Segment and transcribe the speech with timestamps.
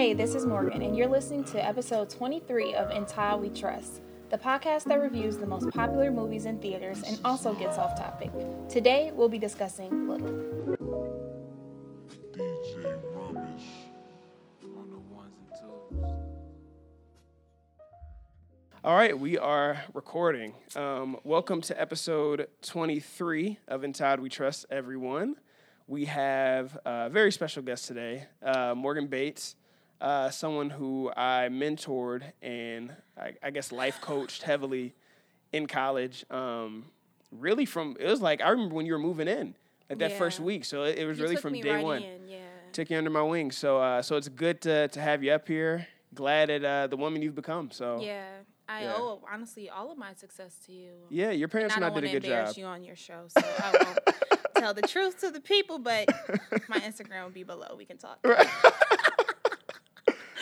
[0.00, 4.00] Hey, this is Morgan, and you're listening to episode 23 of In Tile We Trust,
[4.30, 8.30] the podcast that reviews the most popular movies in theaters and also gets off topic.
[8.70, 10.78] Today, we'll be discussing Little.
[12.32, 13.66] DJ Rubbish
[14.74, 16.02] on the ones and twos.
[18.82, 20.54] All right, we are recording.
[20.76, 25.36] Um, welcome to episode 23 of Inside We Trust Everyone.
[25.86, 29.56] We have a very special guest today, uh, Morgan Bates,
[30.00, 34.94] uh, someone who I mentored and I, I guess life coached heavily
[35.52, 36.24] in college.
[36.30, 36.86] Um,
[37.30, 39.54] really, from it was like I remember when you were moving in,
[39.88, 40.64] like that first week.
[40.64, 42.02] So it, it was You really from day right one.
[42.02, 42.38] in, yeah.
[42.72, 43.50] Took you under my wing.
[43.50, 45.86] So uh, so it's good to to have you up here.
[46.14, 47.70] Glad at uh, the woman you've become.
[47.70, 48.24] So Yeah,
[48.68, 48.94] I Yeah.
[48.96, 50.90] owe honestly all of my success to you.
[51.08, 52.56] Yeah, your parents I and I don't did a good job.
[52.56, 53.98] you on your show, so I won't
[54.56, 55.78] tell the truth to the people.
[55.78, 56.08] But
[56.68, 57.74] my Instagram will be below.
[57.76, 58.18] We can talk.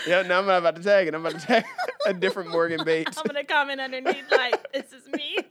[0.08, 1.14] Yeah, now I'm not about to tag it.
[1.14, 1.64] I'm about to tag
[2.06, 3.16] a different Morgan Bates.
[3.18, 5.38] I'm gonna comment underneath like this is me.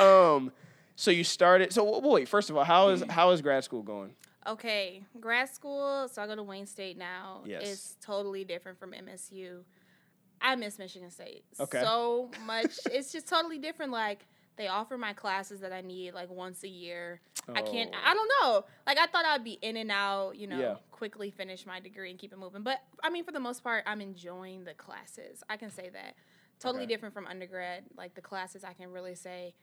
[0.00, 0.50] Um,
[0.96, 1.72] so you started.
[1.72, 4.14] So w- wait, first of all, how is how is grad school going?
[4.46, 6.08] Okay, grad school.
[6.08, 7.42] So I go to Wayne State now.
[7.46, 7.62] Yes.
[7.64, 9.60] It's totally different from MSU.
[10.40, 11.80] I miss Michigan State Okay.
[11.82, 12.78] so much.
[12.92, 13.92] it's just totally different.
[13.92, 17.20] Like they offer my classes that I need like once a year.
[17.54, 17.90] I can't.
[17.94, 17.98] Oh.
[18.04, 18.64] I don't know.
[18.86, 20.36] Like I thought I'd be in and out.
[20.36, 20.74] You know, Yeah.
[20.90, 22.62] quickly finish my degree and keep it moving.
[22.62, 25.42] But I mean, for the most part, I'm enjoying the classes.
[25.50, 26.14] I can say that.
[26.58, 26.94] Totally Okay.
[26.94, 27.84] different from undergrad.
[27.96, 29.54] Like the classes, I can really say.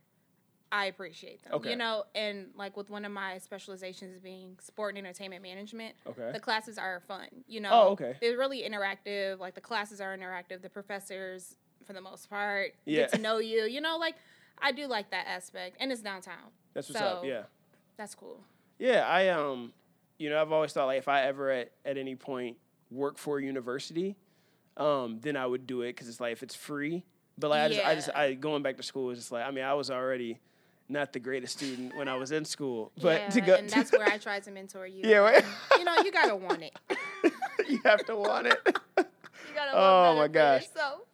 [0.71, 1.53] I appreciate them.
[1.53, 1.69] Okay.
[1.71, 6.31] You know, and like with one of my specializations being sport and entertainment management, Okay.
[6.31, 7.27] the classes are fun.
[7.47, 8.17] You know, Oh, okay.
[8.19, 9.37] They're really interactive.
[9.39, 10.63] Like the classes are interactive.
[10.63, 11.55] The professors,
[11.85, 13.01] for the most part, Yeah.
[13.01, 13.65] get to know you.
[13.65, 14.15] You know, like
[14.61, 16.51] I do like that aspect, and it's downtown.
[16.73, 17.25] That's what's up.
[17.25, 17.43] Yeah.
[17.97, 18.39] That's cool.
[18.79, 19.07] Yeah.
[19.07, 19.73] I um,
[20.17, 22.57] you know, I've always thought like if I ever at at any point
[22.91, 24.15] work for a university,
[24.77, 27.03] um, then I would do it because it's like if it's free.
[27.37, 29.51] But like I just, I just, I going back to school is just like I
[29.51, 30.39] mean I was already
[30.89, 33.91] not the greatest student when I was in school, but yeah, to go, and that's
[33.91, 35.01] where I tried to mentor you.
[35.03, 35.43] Yeah, right.
[35.77, 36.77] you know, you gotta want it.
[37.69, 38.79] you have to want it.
[39.71, 40.67] Gotta Oh, my gosh.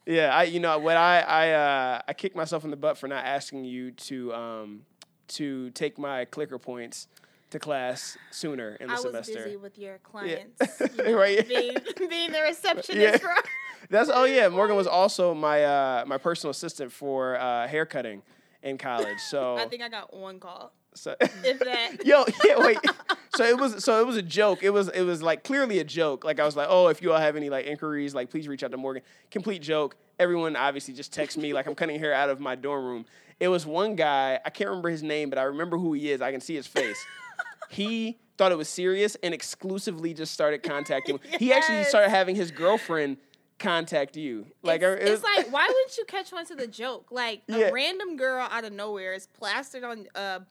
[0.06, 3.06] Yeah, I you know what I I uh, I kicked myself in the butt for
[3.08, 4.82] not asking you to um
[5.28, 7.06] to take my clicker points
[7.50, 9.44] to class sooner in the I was semester.
[9.44, 11.46] busy with your clients, you know, Right.
[11.46, 11.76] being,
[12.08, 13.16] being the receptionist Yeah.
[13.18, 13.34] for
[13.90, 18.22] That's oh yeah, Morgan was also my uh my personal assistant for uh hair cutting
[18.62, 19.18] in college.
[19.18, 22.04] So I think I got one call, so if that.
[22.06, 22.78] Yo, yeah, wait.
[23.36, 24.62] So it was so it was a joke.
[24.62, 26.24] It was it was like clearly a joke.
[26.24, 28.62] Like I was like, oh, if you all have any like inquiries, like please reach
[28.62, 29.02] out to Morgan.
[29.30, 29.96] Complete joke.
[30.18, 33.06] Everyone obviously just text me like I'm cutting hair out of my dorm room.
[33.38, 36.20] It was one guy, I can't remember his name, but I remember who he is.
[36.20, 37.02] I can see his face.
[37.70, 41.20] he thought it was serious and exclusively just started contacting.
[41.38, 43.16] He actually started having his girlfriend
[43.58, 44.46] contact you.
[44.62, 47.08] Like it's, it was- it's like, why wouldn't you catch on to the joke?
[47.10, 50.42] Like a random girl out of nowhere is plastered on a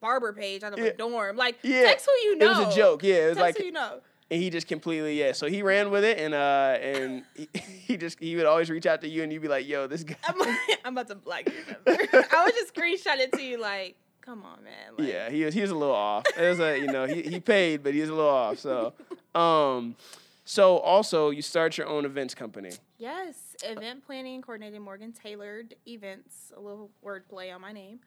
[0.00, 0.86] barber page out of Yeah.
[0.86, 1.36] a dorm.
[1.36, 1.82] Like Yeah.
[1.84, 2.46] text who you know.
[2.60, 3.02] It was a joke.
[3.02, 4.00] Yeah, it was Text like who you know.
[4.30, 5.32] and he just completely yeah.
[5.32, 7.48] So he ran with it, and uh, and he,
[7.86, 10.02] he just he would always reach out to you, and you'd be like, "Yo, this
[10.04, 12.26] guy." I'm, like, I'm about to your number.
[12.32, 14.72] I would just screenshot it to you like, come on, man.
[14.98, 16.24] Like, Yeah, he was he was a little off.
[16.36, 18.58] It was like you know he he paid, but he was a little off.
[18.58, 18.92] So,
[19.34, 19.96] um,
[20.44, 22.70] so also you start your own events company.
[22.98, 26.50] Yes, event planning, coordinating Morgan tailored events.
[26.56, 28.00] A little wordplay on my name.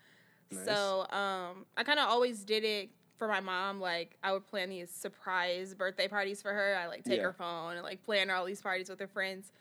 [0.52, 0.66] Nice.
[0.66, 3.80] So um, I kind of always did it for my mom.
[3.80, 6.76] Like I would plan these surprise birthday parties for her.
[6.76, 7.24] I like take Yeah.
[7.24, 9.52] her phone and like plan all these parties with her friends.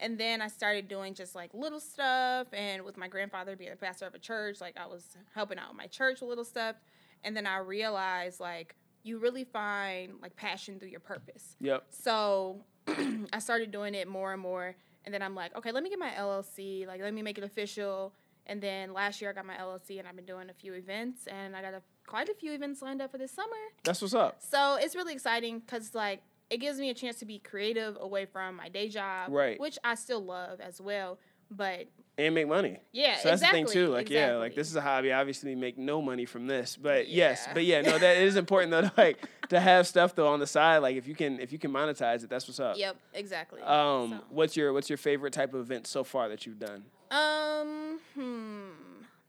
[0.00, 2.46] And then I started doing just like little stuff.
[2.52, 5.04] And with my grandfather being the pastor of a church, like I was
[5.34, 6.76] helping out my church with little stuff.
[7.24, 11.56] And then I realized like you really find like passion through your purpose.
[11.60, 11.86] Yep.
[11.90, 12.64] So
[13.32, 14.76] I started doing it more and more.
[15.04, 16.86] And then I'm like, okay, let me get my LLC.
[16.86, 18.12] Like, let me make it official.
[18.48, 21.26] And then last year I got my LLC and I've been doing a few events.
[21.26, 23.56] And I got a, quite a few events lined up for this summer.
[23.84, 24.36] That's what's up.
[24.40, 28.24] So it's really exciting because, like, it gives me a chance to be creative away
[28.24, 29.60] from my day job, Right.
[29.60, 31.18] which I still love as well.
[31.50, 32.80] But And make money.
[32.92, 33.88] yeah, So that's exactly, the thing too.
[33.92, 35.12] Like yeah, like this is a hobby.
[35.12, 38.82] Obviously, make no money from this, but yes, but yeah, no, that is important though.
[38.82, 40.78] to, Like to have stuff though on the side.
[40.78, 42.76] Like if you can if you can monetize it, that's what's up.
[42.76, 43.60] Yep, exactly.
[43.62, 46.84] Um, So- what's your what's your favorite type of event so far that you've done?
[47.10, 48.70] Um, hmm.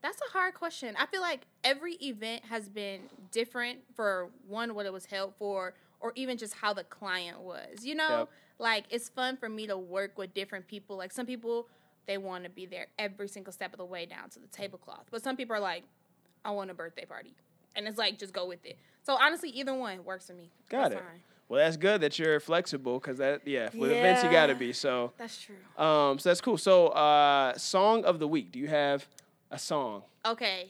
[0.02, 0.96] That's a hard question.
[0.98, 3.02] I feel like every event has been
[3.32, 7.84] different for one, what it was held for, or even just how the client was.
[7.86, 8.30] You know, Yep.
[8.60, 10.96] like it's fun for me to work with different people.
[10.98, 11.68] Like some people,
[12.10, 15.06] they want to be there every single step of the way down to the tablecloth,
[15.12, 15.84] but some people are like,
[16.44, 17.36] I want a birthday party,
[17.76, 18.78] and it's like just go with it.
[19.04, 20.50] So honestly, either one works for me.
[20.70, 21.06] Got That's it.
[21.06, 21.22] fine.
[21.48, 24.74] Well, that's good that you're flexible because that yeah with events you gotta be.
[24.74, 25.56] So That's true.
[25.84, 26.58] um so that's cool.
[26.58, 28.52] So uh song of the week.
[28.52, 29.08] Do you have
[29.52, 30.04] a song?
[30.26, 30.70] Okay,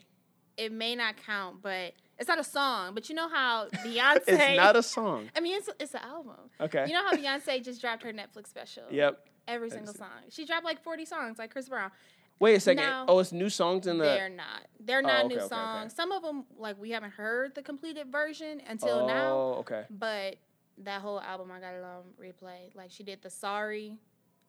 [0.58, 2.94] it may not count, but it's not a song.
[2.94, 4.22] But you know how Beyonce?
[4.28, 5.30] It's not a song.
[5.36, 6.36] I mean, it's it's an album.
[6.62, 6.86] Okay.
[6.88, 8.84] You know how Beyonce just dropped her Netflix special?
[8.90, 9.26] Yep.
[9.50, 10.08] Every single song.
[10.30, 11.92] She dropped like 40 songs, like Chris Brown.
[12.40, 12.84] Wait a second.
[12.84, 14.06] Now- oh, it's new songs in the.
[14.06, 14.68] They're not.
[14.80, 15.56] They're Oh, not okay, new okay, okay.
[15.56, 15.94] songs.
[15.96, 19.34] Some of them, like we haven't heard the completed version until now.
[19.34, 19.60] oh, now.
[19.60, 19.86] okay.
[19.90, 20.38] But
[20.84, 22.74] that whole album, I got it on replay.
[22.76, 23.98] Like she did the Sorry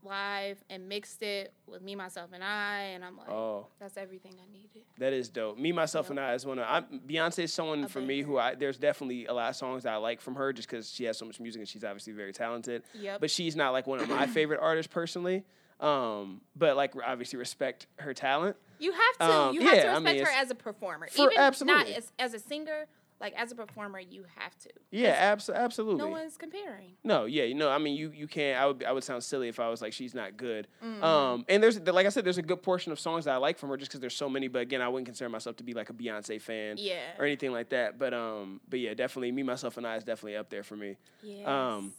[0.03, 4.33] live and mixed it with Me, Myself, and I, and I'm like, Oh, that's everything
[4.43, 4.83] I needed.
[4.99, 5.59] that is dope.
[5.59, 6.11] Me, myself, Yep.
[6.11, 9.27] and I is one of I'm, Beyonce is someone for me who I there's definitely
[9.27, 11.41] a lot of songs that I like from her just because she has so much
[11.41, 12.83] music and she's obviously very talented.
[12.95, 13.21] Yep.
[13.21, 15.45] But she's not like one of my favorite artists personally.
[15.81, 18.57] Um, but like obviously respect her talent.
[18.79, 19.25] You have to.
[19.35, 21.09] Um, you have yeah, to I respect mean, her as a performer.
[21.09, 21.85] For- Even absolutely.
[21.91, 22.87] not as, as a singer,
[23.21, 24.71] like as a performer, you have to.
[24.91, 25.99] Yeah, abs- absolutely.
[25.99, 26.93] No one's comparing.
[27.05, 28.59] No, yeah, you know, I mean, you you can't.
[28.59, 30.67] I would I would sound silly if I was like she's not good.
[30.85, 31.05] Mm-hmm.
[31.05, 33.59] Um, and there's like I said, there's a good portion of songs that I like
[33.59, 34.49] from her just because there's so many.
[34.49, 36.99] But again, I wouldn't consider myself to be like a Beyonce fan Yeah.
[37.19, 37.99] or anything like that.
[37.99, 40.97] But um, but yeah, definitely me, myself, and I is definitely up there for me.
[41.23, 41.47] Yes.
[41.47, 41.93] Um,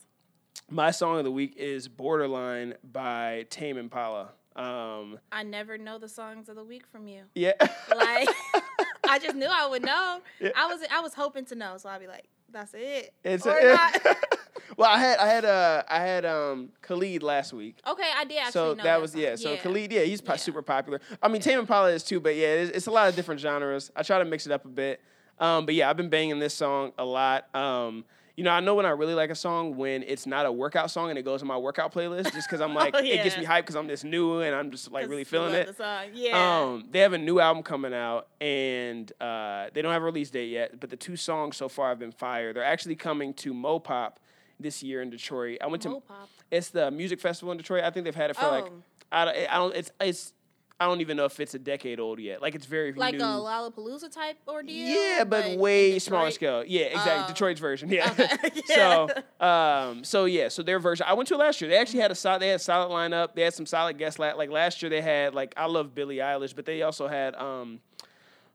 [0.70, 4.30] My song of the week is "Borderline" by Tame Impala.
[4.54, 7.22] Um, I never know the songs of the week from you.
[7.34, 7.52] yeah,
[7.96, 8.28] Like
[9.12, 10.20] I just knew I would know.
[10.40, 10.50] Yeah.
[10.56, 13.12] I was I was hoping to know, so I'd be like, that's it.
[13.24, 14.06] it's or a, not.
[14.76, 17.76] well, I had I had uh I had um Khalid last week.
[17.86, 19.36] okay, I did actually so know that was yeah.
[19.36, 20.36] So Khalid, yeah, he's po- Yeah.
[20.38, 21.00] super popular.
[21.22, 23.90] I mean, Tame Impala is too, but yeah, it's, it's a lot of different genres.
[23.94, 25.00] I try to mix it up a bit.
[25.38, 27.54] Um, but yeah, I've been banging this song a lot.
[27.54, 28.04] Um,
[28.36, 30.90] you know, I know when I really like a song when it's not a workout
[30.90, 33.36] song and it goes in my workout playlist, just because I'm like, Oh, it gets
[33.36, 35.66] me hyped because I'm just new and I'm just like really feeling it.
[35.66, 36.06] The song.
[36.14, 36.60] Yeah.
[36.62, 40.30] Um, they have a new album coming out, and uh, they don't have a release
[40.30, 40.80] date yet.
[40.80, 42.52] But the two songs so far have been fire.
[42.52, 44.12] They're actually coming to Mopop
[44.58, 45.58] this year in Detroit.
[45.60, 46.28] I went to Mopop.
[46.50, 47.84] it's the music festival in Detroit.
[47.84, 48.82] I think they've had it for like Oh.
[49.14, 50.32] I don't, I don't it's it's
[50.80, 52.42] I don't even know if it's a decade old yet.
[52.42, 53.20] Like it's very like new.
[53.20, 54.88] a Lollapalooza type ordeal.
[54.88, 56.64] yeah, but, way smaller scale.
[56.66, 57.24] Yeah, exactly.
[57.24, 57.28] Oh.
[57.28, 57.88] Detroit's version.
[57.88, 58.10] Yeah.
[58.10, 59.08] Okay, so,
[59.40, 61.06] um, so yeah, so their version.
[61.08, 61.70] I went to it last year.
[61.70, 62.42] They actually had a solid.
[62.42, 63.34] They had a solid lineup.
[63.34, 64.18] They had some solid guests.
[64.18, 67.80] Like last year, they had like I love Billie Eilish, but they also had um,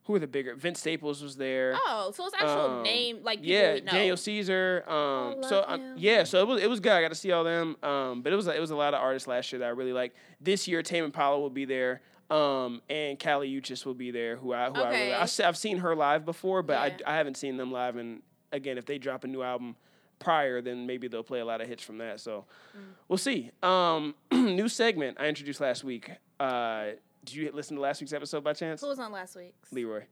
[0.07, 0.55] who were the bigger?
[0.55, 1.73] Vince Staples was there.
[1.85, 3.91] Oh, so it's actual Um, name like people yeah, we know.
[3.91, 4.83] Daniel Caesar.
[4.87, 5.95] Um, Oh, so love um, him.
[5.97, 6.93] yeah, so it was it was good.
[6.93, 7.75] I got to see all them.
[7.83, 9.93] Um, but it was it was a lot of artists last year that I really
[9.93, 10.15] like.
[10.41, 12.01] This year, Tame Impala will be there.
[12.29, 14.35] Um, and Kali Uchis will be there.
[14.37, 15.13] Who I who I really Okay.
[15.13, 16.97] I've, I've seen her live before, but Yeah.
[17.07, 17.95] I I haven't seen them live.
[17.97, 18.21] And
[18.51, 19.75] again, if they drop a new album
[20.19, 22.19] prior, then maybe they'll play a lot of hits from that.
[22.19, 22.45] So
[22.77, 22.81] Mm.
[23.07, 23.51] we'll see.
[23.61, 26.11] Um, new segment I introduced last week.
[26.39, 26.87] Uh,
[27.27, 28.81] did you listen to last week's episode by chance?
[28.81, 29.71] Who was on last week's?
[29.71, 30.03] Leroy.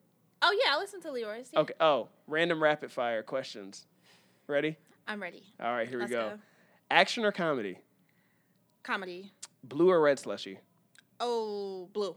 [0.41, 1.49] Oh yeah, I listened to Leroy's.
[1.53, 1.61] Yeah.
[1.61, 1.73] Okay.
[1.79, 3.85] Oh, random rapid fire questions.
[4.47, 4.77] Ready?
[5.07, 5.43] I'm ready.
[5.61, 6.29] All right, here Let's we go.
[6.31, 6.39] go.
[6.91, 7.79] Action or comedy?
[8.83, 9.31] Comedy.
[9.63, 10.59] Blue or red slushy?
[11.19, 12.15] Oh, blue.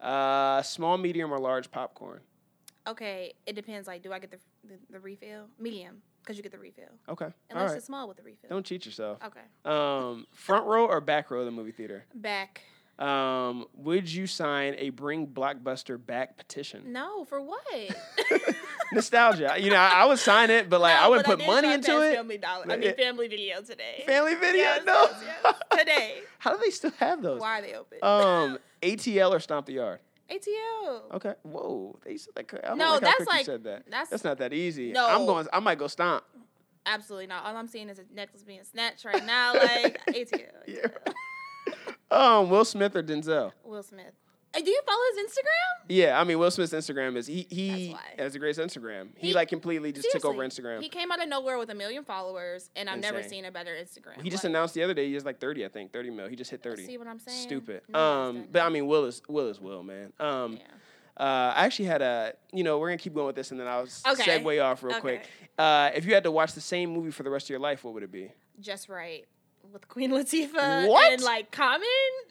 [0.00, 2.20] Uh, small, medium, or large popcorn?
[2.86, 3.86] Okay, it depends.
[3.86, 5.46] Like, do I get the the, the refill?
[5.60, 6.90] Medium, because you get the refill.
[7.08, 7.28] Okay.
[7.50, 7.76] Unless right.
[7.76, 8.50] it's small with the refill.
[8.50, 9.18] Don't cheat yourself.
[9.24, 9.40] Okay.
[9.64, 12.04] Um, front row or back row of the movie theater?
[12.12, 12.62] Back.
[12.98, 16.92] Um, would you sign a Bring Blockbuster Back petition?
[16.92, 17.62] No, for what?
[18.92, 19.54] Nostalgia.
[19.58, 21.72] You know, I, I would sign it, but like No, I wouldn't put did money
[21.72, 22.14] into it.
[22.16, 22.70] Family Dollar.
[22.70, 24.04] I mean, Family Video today.
[24.06, 24.56] Family video?
[24.62, 25.08] Yes, no.
[25.44, 25.54] yes.
[25.78, 26.18] Today.
[26.38, 27.40] How do they still have those?
[27.40, 27.98] Why are they open?
[28.02, 30.00] Um, ATL or Stomp the Yard?
[30.30, 31.14] ATL.
[31.14, 31.34] Okay.
[31.42, 31.98] Whoa.
[32.04, 33.84] They said like I No, like that's like- said that.
[33.86, 34.92] that's- That's not that easy.
[34.92, 35.06] No.
[35.08, 35.46] I'm going.
[35.52, 36.24] I might go stomp.
[36.84, 37.44] Absolutely not.
[37.44, 39.54] All I'm seeing is a necklace being snatched right now.
[39.54, 40.40] Like ATL.
[40.66, 40.86] Yeah.
[42.12, 43.52] Um, Will Smith or Denzel?
[43.64, 44.12] Will Smith.
[44.54, 45.86] Hey, do you follow his Instagram?
[45.88, 48.22] Yeah, I mean Will Smith's Instagram is he he That's why.
[48.22, 49.08] has a great Instagram.
[49.16, 50.82] He, He- like completely just took over Seriously, Instagram.
[50.82, 53.30] He came out of nowhere with a million followers, and I've never Insane.
[53.30, 54.20] seen a better Instagram.
[54.22, 56.28] He just Like, announced the other day he has like 30, I think, 30 mil.
[56.28, 56.84] He just hit 30.
[56.84, 57.42] See what I'm saying?
[57.46, 57.80] Stupid.
[57.88, 60.12] No Um, but I mean Will is Will is Will, man.
[60.20, 60.62] Um, Yeah.
[61.16, 63.66] uh, I actually had a you know we're gonna keep going with this and then
[63.68, 64.38] I'll s- Okay.
[64.38, 65.26] segue off real quick.
[65.58, 67.84] Uh, if you had to watch the same movie for the rest of your life,
[67.84, 68.30] what would it be?
[68.60, 69.24] Just right
[69.72, 71.12] with Queen Latifah What?
[71.12, 71.86] and like Common.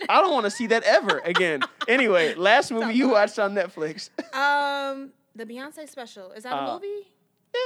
[0.09, 1.61] I don't want to see that ever again.
[1.87, 4.09] anyway, last movie you watched on Netflix.
[4.35, 7.07] um, the Beyonce special is that a Uh, movie?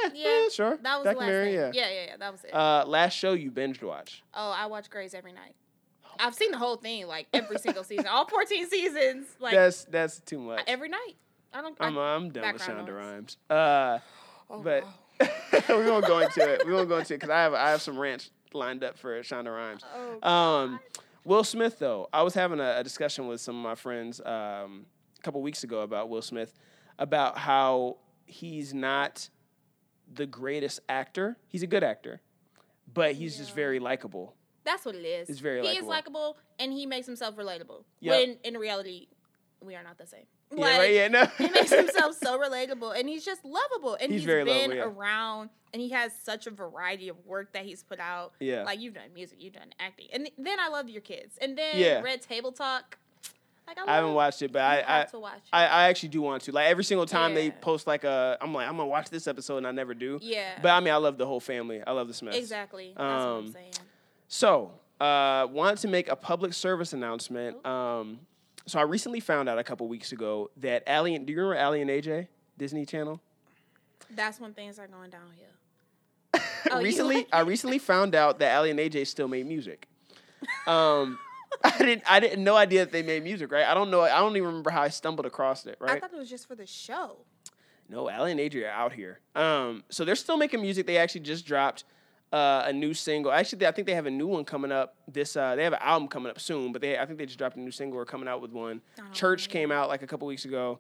[0.04, 0.78] yeah, yeah, sure.
[0.82, 1.50] That was the last yeah.
[1.52, 2.18] yeah, yeah, yeah.
[2.18, 2.54] That was it.
[2.54, 4.24] Uh, last show you binged watch.
[4.34, 5.56] oh, I watch Grey's every night.
[6.18, 10.20] I've seen the whole thing, like every single season, all 14 seasons, like that's that's
[10.22, 10.62] too much.
[10.68, 11.16] every night.
[11.54, 11.76] I don't.
[11.80, 12.96] I'm, I, I'm done with Shonda.
[12.96, 13.38] Rhimes.
[13.50, 14.00] Uh,
[14.50, 14.84] oh, but
[15.20, 15.28] wow.
[15.70, 16.66] we won't go into it.
[16.66, 19.20] We won't go into it because I have I have some rants lined up for
[19.22, 19.84] Shonda Rhimes.
[19.96, 20.80] Oh, Um,
[21.24, 24.86] Will Smith though, I was having a, a discussion with some of my friends um,
[25.18, 26.54] a couple weeks ago about Will Smith,
[27.00, 29.30] about how he's not
[30.14, 31.38] the greatest actor.
[31.48, 32.22] He's a good actor,
[32.94, 34.36] but he's just very likable.
[34.64, 35.28] That's what it is.
[35.28, 35.90] He's very he is likable.
[35.90, 37.84] likable, and he makes himself relatable.
[38.02, 38.12] Yep.
[38.20, 39.08] When in reality,
[39.62, 40.26] we are not the same.
[40.56, 40.94] Yeah, right.
[40.94, 41.26] Yeah, no.
[41.38, 43.96] he makes himself so relatable, and he's just lovable.
[44.00, 44.84] And He's he's been lovable, yeah.
[44.84, 48.34] around, and he has such a variety of work that he's put out.
[48.40, 48.64] Yeah.
[48.64, 51.78] like you've done music, you've done acting, and then I love your kids, and then
[51.78, 52.02] Yeah.
[52.02, 52.98] Red Table Talk.
[53.68, 55.38] Like I, I haven't watched it, but I, I to watch.
[55.38, 55.50] it.
[55.52, 56.52] I, I actually do want to.
[56.52, 59.58] Like every single time they post like a, I'm like I'm gonna watch this episode,
[59.58, 60.20] and I never do.
[60.22, 61.82] yeah, But I mean, I love the whole family.
[61.86, 62.38] I love the Smiths.
[62.38, 62.94] exactly.
[62.96, 63.74] That's what Um, I'm saying.
[64.28, 64.72] So,
[65.02, 67.66] uh, want to make a public service announcement.
[67.66, 68.20] Um,
[68.66, 71.82] so I recently found out a couple weeks ago that Aly, do you remember Aly
[71.82, 73.22] and AJ, Disney Channel?
[74.10, 75.46] That's when things are going downhill.
[76.72, 79.88] Oh, recently, I recently found out that Aly and AJ still made music.
[80.68, 81.18] Um,
[81.64, 83.52] I didn't, I didn't no idea that they made music.
[83.52, 83.66] Right?
[83.66, 84.02] I don't know.
[84.02, 85.78] I don't even remember how I stumbled across it.
[85.80, 85.92] Right.
[85.92, 87.18] I thought it was just for the show.
[87.88, 89.20] No, Aly and Adria are out here.
[89.36, 90.88] Um, so they're still making music.
[90.88, 91.84] They actually just dropped
[92.34, 93.32] uh, a new single.
[93.32, 94.96] Actually, I think they have a new one coming up.
[95.08, 97.38] This uh, they have an album coming up soon, but they I think they just
[97.38, 98.82] dropped a new single or coming out with one.
[99.00, 100.80] Oh, Church came out like a couple weeks ago.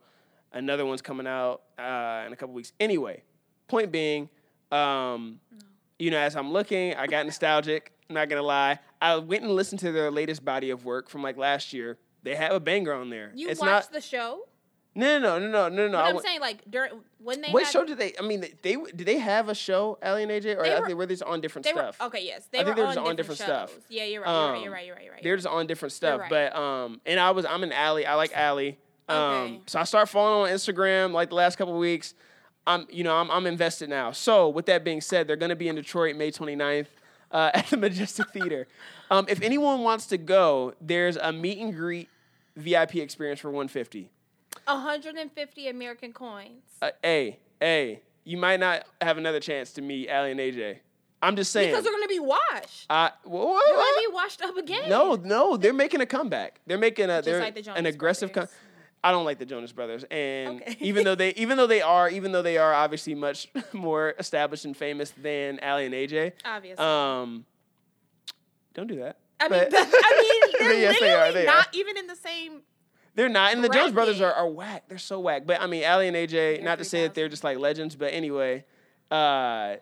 [0.53, 2.71] Another one's coming out uh, in a couple weeks.
[2.79, 3.23] Anyway,
[3.67, 4.29] point being,
[4.71, 5.39] um,
[5.99, 7.91] you know, as I'm looking, I got nostalgic.
[8.09, 8.79] not gonna lie.
[9.01, 11.97] I went and listened to their latest body of work from like last year.
[12.23, 13.31] They have a banger on there.
[13.35, 13.93] You it's watched not.
[13.93, 14.47] the show?
[14.97, 15.91] No, no, no, no, no, no.
[15.97, 18.13] But I I'm saying like during when they what had, show did they?
[18.17, 20.79] I mean, they, they did they have a show, Aly and AJ, or They I
[20.79, 21.99] were- think were they just on different they stuff?
[21.99, 22.23] were okay.
[22.25, 23.79] Yes, they I were they were on, just on different, different stuff.
[23.89, 24.29] Yeah, you're right.
[24.31, 24.55] You're right.
[24.57, 24.85] Um, You're right.
[24.85, 25.03] You're right.
[25.05, 25.23] You're right.
[25.23, 26.21] They're just on different stuff.
[26.21, 26.29] right.
[26.29, 28.05] But um, and I was I'm an Aly.
[28.05, 28.77] I like Aly.
[29.09, 29.61] Um, Okay.
[29.67, 32.13] so I start following on Instagram like the last couple of weeks.
[32.65, 34.11] I'm you know I'm I'm invested now.
[34.13, 36.87] So with that being said, they're gonna be in Detroit May 29th.
[37.31, 38.65] Uh, at the Majestic Theater.
[39.11, 42.07] Um, if anyone wants to go, there's a meet and greet
[42.55, 44.09] VIP experience for 150.
[44.67, 46.63] 150 American coins.
[46.81, 50.77] Uh, hey, A, you might not have another chance to meet Aly and AJ.
[51.22, 51.69] I'm just saying.
[51.72, 52.86] because they're gonna be washed.
[52.89, 53.63] I, what?
[53.67, 54.89] They're gonna be washed up again.
[54.89, 56.60] No, no, they're making a comeback.
[56.67, 58.31] They're making a they're like the an aggressive.
[58.31, 58.48] Com-
[59.03, 60.77] I don't like the Jonas Brothers, and Okay.
[60.81, 64.65] even though they even though they are even though they are obviously much more established
[64.65, 66.84] and famous than Aly and AJ, obviously.
[66.86, 67.45] um,
[68.74, 69.17] don't do that.
[69.39, 71.69] I mean, But- but, I mean, they're Yes, they are, literally they not are.
[71.74, 72.62] even in the same.
[73.15, 74.84] They're not, and the Jonas Brothers are, are whack.
[74.89, 75.43] They're so whack.
[75.45, 76.29] But I mean, Aly and AJ.
[76.57, 78.65] They're not to say that they're just like legends, but anyway,
[79.10, 79.75] uh,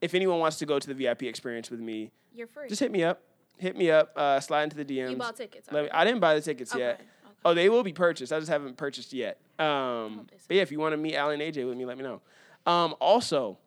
[0.00, 2.68] if anyone wants to go to the VIP experience with me, You're free.
[2.68, 3.20] just hit me up.
[3.58, 4.12] Hit me up.
[4.16, 5.10] Uh, slide into the DMs.
[5.10, 5.68] you bought tickets.
[5.72, 5.90] Let me.
[5.90, 6.94] I didn't buy the tickets Okay, yet.
[6.94, 7.04] okay.
[7.44, 8.32] Oh, they will be purchased.
[8.32, 9.40] I just haven't purchased yet.
[9.58, 12.04] Um, but yeah, if you want to meet Aly and AJ with me, let me
[12.04, 12.20] know.
[12.66, 13.58] Um, also,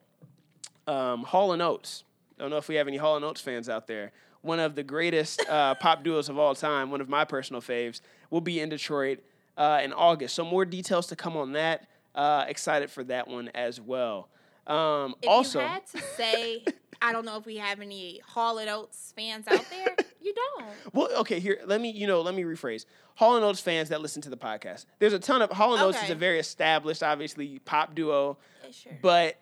[0.88, 2.04] um, Hall and Oates.
[2.38, 4.12] I don't know if we have any Hall and Oates fans out there.
[4.42, 8.02] One of the greatest uh, pop duos of all time, one of my personal faves,
[8.32, 9.20] will be in Detroit
[9.58, 10.34] uh, in August.
[10.36, 11.88] So more details to come on that.
[12.16, 14.28] Uh, excited for that one as well.
[14.68, 16.66] Um, If also, you had to say,
[17.02, 19.96] I don't know if we have any Hall and Oates fans out there.
[20.24, 20.68] You don't.
[20.94, 22.86] Well, okay, here let me you know let me rephrase.
[23.16, 25.82] Hall and Oates fans that listen to the podcast, there's a ton of Hall and
[25.82, 28.92] Oates is a very established, obviously pop duo, Yeah, sure.
[29.02, 29.38] but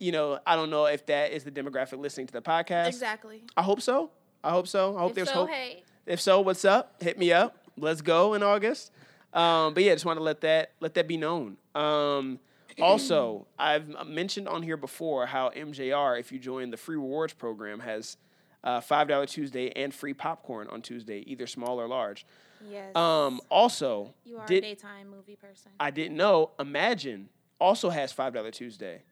[0.00, 2.88] you know I don't know if that is the demographic listening to the podcast.
[2.88, 3.44] exactly.
[3.56, 4.10] I hope so.
[4.42, 4.96] I hope so.
[4.96, 5.50] I hope If there's so, hope.
[5.50, 7.00] hey, If so, what's up?
[7.00, 7.56] Hit me up.
[7.76, 8.92] Let's go in August.
[9.32, 11.56] Um, but yeah, just want to let that let that be known.
[11.74, 12.38] Um,
[12.80, 17.80] also, I've mentioned on here before how MJR, if you join the free rewards program,
[17.80, 18.16] has
[18.62, 22.24] uh, five dollar Tuesday and free popcorn on Tuesday, either small or large.
[22.70, 22.94] yes.
[22.96, 25.72] Um, also, you are did a daytime movie person.
[25.80, 26.52] I didn't know.
[26.58, 27.26] Emagine
[27.58, 29.02] also has five dollar Tuesday,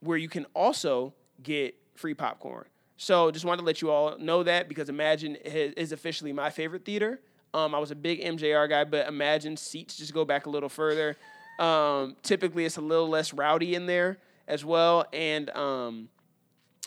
[0.00, 1.12] where you can also
[1.42, 2.66] get free popcorn.
[2.96, 6.50] So just wanted to let you all know that because Emagine is, is officially my
[6.50, 7.20] favorite theater.
[7.54, 10.68] Um, I was a big MJR guy, but Emagine seats just go back a little
[10.68, 11.16] further.
[11.58, 14.18] Um, typically, it's a little less rowdy in there
[14.48, 16.08] as well, and um,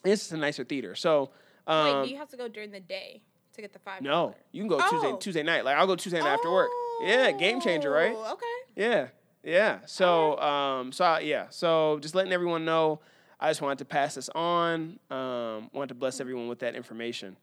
[0.03, 0.95] it's just a nicer theater.
[0.95, 1.31] So.
[1.67, 3.21] Um, Wait, do you have to go during the day
[3.53, 4.01] to get the five?
[4.01, 5.17] no, you can go Tuesday Oh.
[5.17, 5.65] Tuesday night.
[5.65, 6.69] Like I'll go Tuesday night after work.
[7.01, 8.13] Yeah, game changer, right?
[8.15, 8.45] Oh, Okay.
[8.83, 9.07] Yeah,
[9.43, 9.79] yeah.
[9.85, 11.47] So, um, so I- yeah.
[11.49, 12.99] So just letting everyone know.
[13.39, 14.99] I just wanted to pass this on.
[15.09, 17.35] Um, wanted to bless everyone with that information.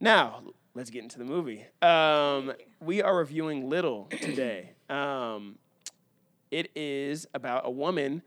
[0.00, 0.42] Now
[0.74, 1.66] let's get into the movie.
[1.82, 4.72] Um, we are reviewing Little today.
[4.90, 5.58] Um,
[6.50, 8.22] it is about a woman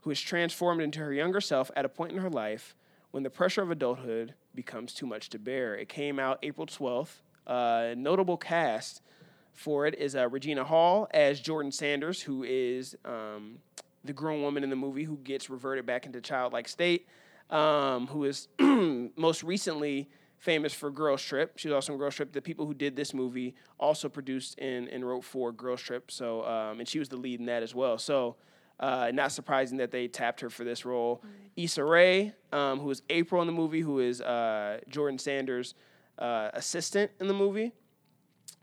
[0.00, 2.74] who is transformed into her younger self at a point in her life
[3.10, 5.74] when the pressure of adulthood becomes too much to bear.
[5.74, 7.20] It came out April 12th.
[7.46, 9.02] Uh, notable cast
[9.52, 13.58] for it is uh, Regina Hall as Jordan Sanders, who is um,
[14.04, 17.06] the grown woman in the movie who gets reverted back into childlike state,
[17.50, 20.08] um, who is most recently
[20.46, 21.58] famous for Girls Trip.
[21.58, 22.32] She was also in Girls Trip.
[22.32, 26.10] The people who did this movie also produced and, and wrote for Girls Trip.
[26.10, 27.98] So, um, and she was the lead in that as well.
[27.98, 28.36] So,
[28.78, 31.22] Uh, not surprising that they tapped her for this role.
[31.56, 35.74] Issa Rae, um, who is April in the movie, who is uh, Jordan Sanders'
[36.18, 37.72] uh, assistant in the movie.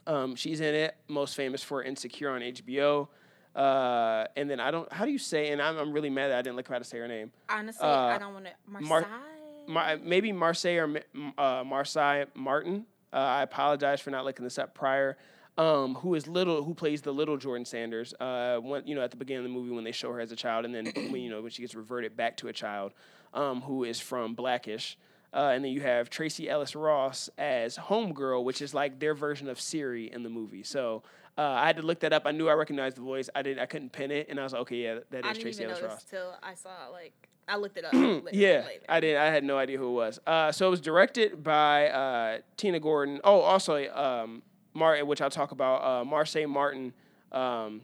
[0.06, 3.08] Um, she's in it, most famous for Insecure on HBO.
[3.56, 6.38] Uh, and then I don't, how do you say, and I'm, I'm really mad that
[6.38, 7.32] I didn't look how to say her name.
[7.50, 8.52] Honestly, Uh, I don't want to.
[8.68, 8.90] Marseille.
[8.90, 9.20] Mar- Mar-
[9.68, 11.02] maybe Marseille or
[11.38, 12.86] uh, Marsai Martin.
[13.12, 15.18] Uh, I apologize for not looking this up prior.
[15.58, 16.64] Um, who is little?
[16.64, 18.14] Who plays the little Jordan Sanders?
[18.20, 20.32] Uh, when, you know, at the beginning of the movie when they show her as
[20.32, 22.94] a child, and then when you know when she gets reverted back to a child,
[23.34, 24.98] um, who is from Blackish.
[25.34, 29.50] Uh, and then you have Tracee Ellis Ross as Homegirl, which is like their version
[29.50, 30.62] of Siri in the movie.
[30.64, 31.02] So
[31.38, 32.24] uh, I had to look that up.
[32.26, 33.30] I knew I recognized the voice.
[33.34, 33.60] I didn't.
[33.60, 36.04] I couldn't pin it, and I was like, okay, yeah, that I Tracee Ellis Ross.
[36.04, 37.14] till I saw like
[37.48, 37.94] I looked it up.
[37.94, 38.86] later, Yeah, later.
[38.88, 39.18] I did.
[39.18, 40.20] I had no idea who it was.
[40.28, 43.20] Uh, so it was directed by uh, Tina Gordon.
[43.24, 45.82] Oh, also um, Martin, which I'll talk about.
[45.82, 46.94] Uh, Marsai Martin.
[47.32, 47.82] Um,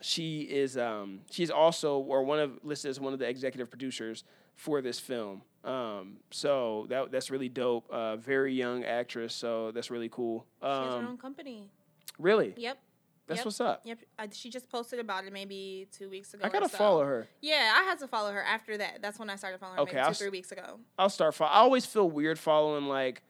[0.00, 0.76] she is.
[0.76, 4.98] Um, she's also, or one of listed as one of the executive producers for this
[4.98, 5.42] film.
[5.66, 7.88] Um, so that that's really dope.
[7.90, 9.34] Uh, very young actress.
[9.34, 10.46] So that's really cool.
[10.62, 11.68] She has her Um, own company.
[12.18, 12.78] really, Yep.
[13.26, 13.44] that's yep.
[13.46, 13.80] what's up.
[13.84, 13.98] Yep.
[14.18, 16.44] I, she just posted about it maybe two weeks ago.
[16.46, 16.78] I gotta so.
[16.78, 17.26] follow her.
[17.40, 19.02] Yeah, I had to follow her after that.
[19.02, 19.82] That's when I started following her.
[19.82, 20.78] Okay, maybe two, three weeks ago.
[20.98, 21.34] I'll start.
[21.34, 23.22] Fo- I always feel weird following like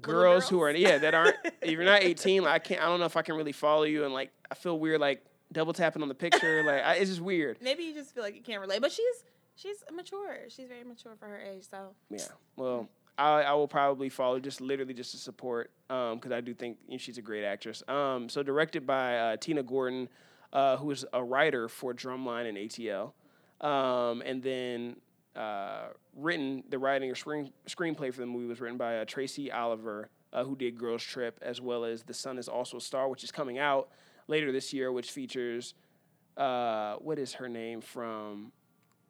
[0.00, 0.82] girls, who are girls?
[0.82, 1.36] yeah that aren't.
[1.62, 2.80] if you're not 18, like I can't.
[2.82, 5.24] I don't know if I can really follow you, and like I feel weird like
[5.52, 6.62] double tapping on the picture.
[6.64, 7.58] like I, it's just weird.
[7.60, 9.24] Maybe you just feel like you can't relate, but she's
[9.56, 10.38] she's mature.
[10.48, 11.68] She's very mature for her age.
[11.68, 12.26] So Yeah.
[12.56, 16.78] Well, I, I will probably follow just literally just to support because I do think
[16.86, 17.82] you know, she's a great actress.
[17.88, 20.08] Um, so directed by uh, Tina Gordon,
[20.52, 23.12] uh, who is a writer for Drumline and ATL,
[23.60, 24.96] um, and then
[25.36, 29.50] uh, written the writing or screen screenplay for the movie was written by uh, Tracy
[29.50, 33.08] Oliver, uh, who did Girls Trip, as well as The Sun Is Also a Star,
[33.08, 33.88] which is coming out
[34.26, 35.74] later this year, which features
[36.36, 38.52] uh, what is her name from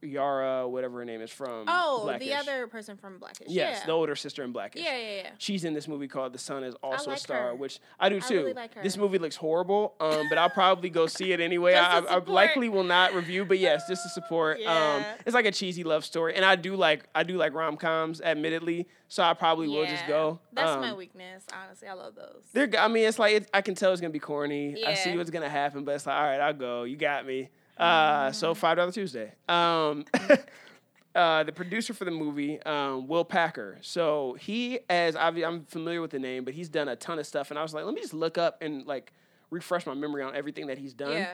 [0.04, 1.64] Yara, whatever her name is from.
[1.68, 2.28] oh, Blackish.
[2.28, 3.49] the other person from Blackish.
[3.49, 3.87] Yes, yeah.
[3.87, 4.82] the older sister in Blackish.
[4.82, 5.30] yeah, yeah, yeah.
[5.38, 7.55] She's in this movie called The Sun is Also like a Star, her.
[7.55, 8.37] which I do I too.
[8.37, 11.74] really like This movie looks horrible, um, but I'll probably go see it anyway.
[11.74, 14.59] I, I, I likely will not review, but yes, just to support.
[14.59, 15.14] Um, Yeah.
[15.26, 18.20] it's like a cheesy love story, and I do like I do like rom coms,
[18.20, 18.87] admittedly.
[19.09, 20.40] So I probably will just go.
[20.52, 21.44] That's Um, my weakness.
[21.52, 22.42] Honestly, I love those.
[22.52, 24.85] They're, I mean, it's like it, I can tell it's gonna be corny.
[24.85, 26.83] I see what's gonna happen, but it's like, all right, I'll go.
[26.85, 27.50] You got me.
[27.76, 29.32] Uh, so five dollar Tuesday.
[29.48, 30.04] Um,
[31.14, 33.78] uh, the producer for the movie, um, Will Packer.
[33.82, 37.26] So he, as obvi- I'm familiar with the name, but he's done a ton of
[37.26, 39.12] stuff, and I was like, let me just look up and like
[39.50, 41.12] refresh my memory on everything that he's done.
[41.12, 41.32] Yeah.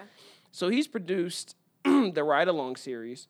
[0.53, 3.29] So he's produced the Ride Along series.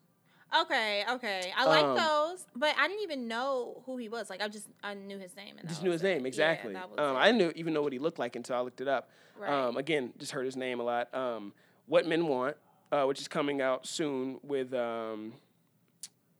[0.63, 1.53] Okay, okay.
[1.55, 4.29] I like Um, those, but I didn't even know who he was.
[4.29, 6.05] Like I just I knew his name and Just knew his it.
[6.05, 6.73] name exactly.
[6.73, 7.15] was um.
[7.15, 9.09] I didn't even know what he looked like until I looked it up.
[9.39, 9.49] Right.
[9.49, 11.13] Um, again, just heard his name a lot.
[11.15, 11.53] Um,
[11.87, 12.57] what Men Want,
[12.91, 15.33] uh, which is coming out soon with um,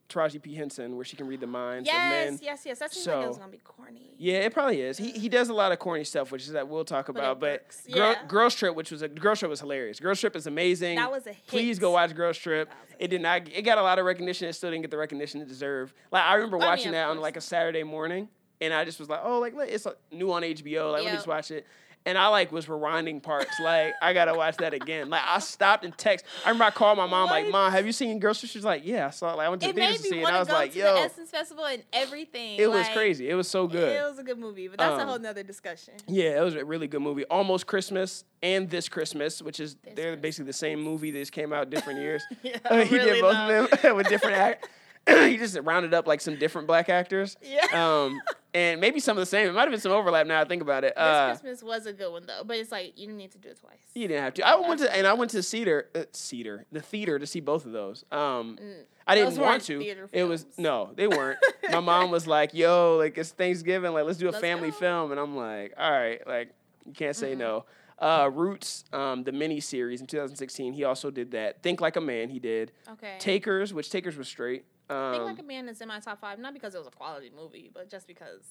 [0.10, 2.34] Taraji P Henson, where she can read the minds of men.
[2.34, 2.80] yes, yes, yes.
[2.80, 4.14] That seems like it was So- gonna be corny.
[4.18, 4.98] Yeah, it probably is.
[4.98, 7.40] He he does a lot of corny stuff, which is that we'll talk But about.
[7.40, 7.66] But.
[7.92, 8.26] Girl, Yeah.
[8.28, 10.00] Girls Trip, which was a Girls Trip was hilarious.
[10.02, 10.98] Girls Trip is amazing.
[10.98, 11.48] That was a hit.
[11.48, 12.68] Please go watch Girls Trip.
[12.70, 13.48] That was a It did not.
[13.52, 14.50] It got a lot of recognition.
[14.50, 15.96] It still didn't get the recognition it deserved.
[16.12, 18.28] Like I remember I mean, watching that on like a Saturday morning,
[18.60, 20.92] and I just was like, oh, like it's new on HBO.
[20.92, 21.66] Like let me just watch it.
[22.06, 23.60] And I like was rewinding parts.
[23.64, 25.10] Like I gotta watch that again.
[25.10, 26.26] Like I stopped and text.
[26.44, 27.30] I remember I called my mom.
[27.30, 28.40] Like, mom, have you seen Girls?
[28.40, 29.38] She's like, yeah, I saw it.
[29.38, 30.26] Like I went to It the theaters made to see it.
[30.26, 32.60] And I was go like, to yo, the Essence Festival and everything.
[32.60, 33.30] it was crazy.
[33.30, 33.96] It was so good.
[33.96, 35.94] It was a good movie, but that's a Um, whole nother discussion.
[36.08, 37.24] Yeah, it was a really good movie.
[37.26, 41.12] Almost Christmas and This Christmas, which is This they're basically the same movie.
[41.12, 42.24] Just came out different years.
[42.44, 43.64] Yeah, Uh, he really did both though.
[43.66, 44.68] of them with different act.
[45.28, 47.36] he just rounded up like some different black actors.
[47.42, 47.66] Yeah.
[47.74, 48.22] Um,
[48.54, 49.48] and maybe some of the same.
[49.48, 50.28] It might have been some overlap.
[50.28, 50.94] Now I think about it.
[50.96, 53.38] This Uh, Christmas was a good one though, but it's like you didn't need to
[53.38, 53.80] do it twice.
[53.96, 54.48] you didn't have to.
[54.48, 57.66] I went to and I went to Cedar, uh, Cedar, the theater to see both
[57.66, 58.06] of those.
[58.12, 58.60] Um,
[59.08, 59.82] I didn't want to.
[60.12, 61.40] It was no, they weren't.
[61.72, 64.78] My mom was like, "Yo, like it's Thanksgiving, like let's do a Let's family go.
[64.78, 66.54] film," and I'm like, "All right, like
[66.86, 67.66] you can't say no."
[67.98, 71.62] Uh, Roots, um, the mini series in 2016, he also did that.
[71.62, 72.72] Think Like a Man, he did.
[72.94, 73.16] Okay.
[73.20, 74.66] Takers, which Takers was straight.
[74.90, 76.92] Um, Think Like a Man is in my top five, not because it was a
[76.92, 78.44] quality movie, but just because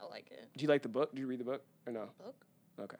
[0.00, 0.48] I like it.
[0.56, 1.12] do you like the book?
[1.14, 2.08] Did you read the book or no?
[2.22, 2.34] Book?
[2.78, 2.96] Okay,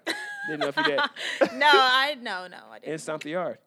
[0.49, 0.99] didn't know if you did.
[1.55, 2.92] no, I no no I didn't.
[2.92, 3.59] and Stomp the Yard.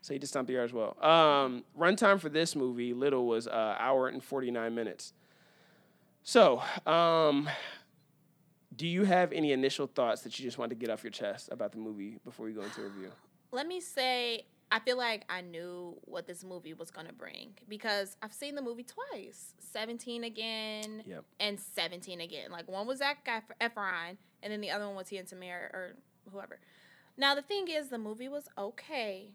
[0.00, 0.96] So he did Stomp the Yard as well.
[1.02, 5.12] Um, runtime for this movie, Little, was uh, hour and 49 minutes.
[6.24, 7.48] So, um,
[8.74, 11.48] do you have any initial thoughts that you just want to get off your chest
[11.52, 13.10] about the movie before we go into review?
[13.50, 18.16] Let me say, I feel like I knew what this movie was gonna bring because
[18.22, 21.24] I've seen the movie twice, Seventeen again, Yep.
[21.40, 22.50] and Seventeen again.
[22.50, 25.68] Like one was Zac Ef- Efron, and then the other one was he and Tamir
[25.74, 25.96] or
[26.32, 26.58] whoever.
[27.18, 29.28] Now the thing is, the movie was okay.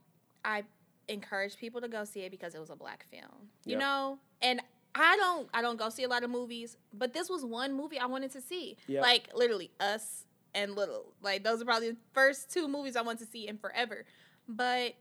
[0.43, 0.63] I
[1.07, 3.49] encourage people to go see it because it was a black film.
[3.63, 3.79] You Yep.
[3.79, 4.19] know?
[4.41, 4.59] And
[4.95, 7.99] I don't I don't go see a lot of movies, but this was one movie
[7.99, 8.75] I wanted to see.
[8.87, 9.03] Yep.
[9.03, 11.13] Like literally us and Little.
[11.21, 14.03] Like those are probably the first two movies I want to see in forever.
[14.49, 14.95] But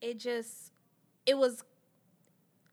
[0.00, 0.72] it just
[1.26, 1.64] it was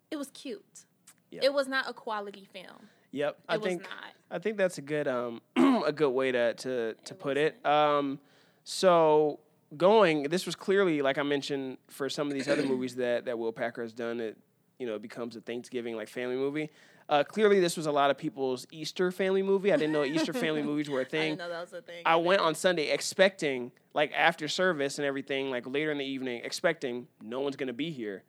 [0.09, 0.85] it was cute.
[1.31, 1.43] Yep.
[1.43, 2.89] It was not a quality film.
[3.11, 3.37] Yep.
[3.37, 4.13] It I was think not.
[4.29, 5.41] I think that's a good um
[5.85, 7.63] a good way to to to put it.
[7.65, 8.19] Um
[8.63, 9.39] so
[9.77, 13.39] going this was clearly like I mentioned for some of these other movies that that
[13.39, 14.37] Will Packer has done it
[14.79, 16.69] you know it becomes a Thanksgiving like family movie.
[17.11, 19.73] Uh, clearly this was a lot of people's Easter family movie.
[19.73, 21.29] I didn't know Easter family movies were a I thing.
[21.31, 22.03] didn't know that was a thing.
[22.05, 26.41] I went on Sunday expecting, like after service and everything, like later in the evening,
[26.45, 28.23] expecting no one's gonna be here.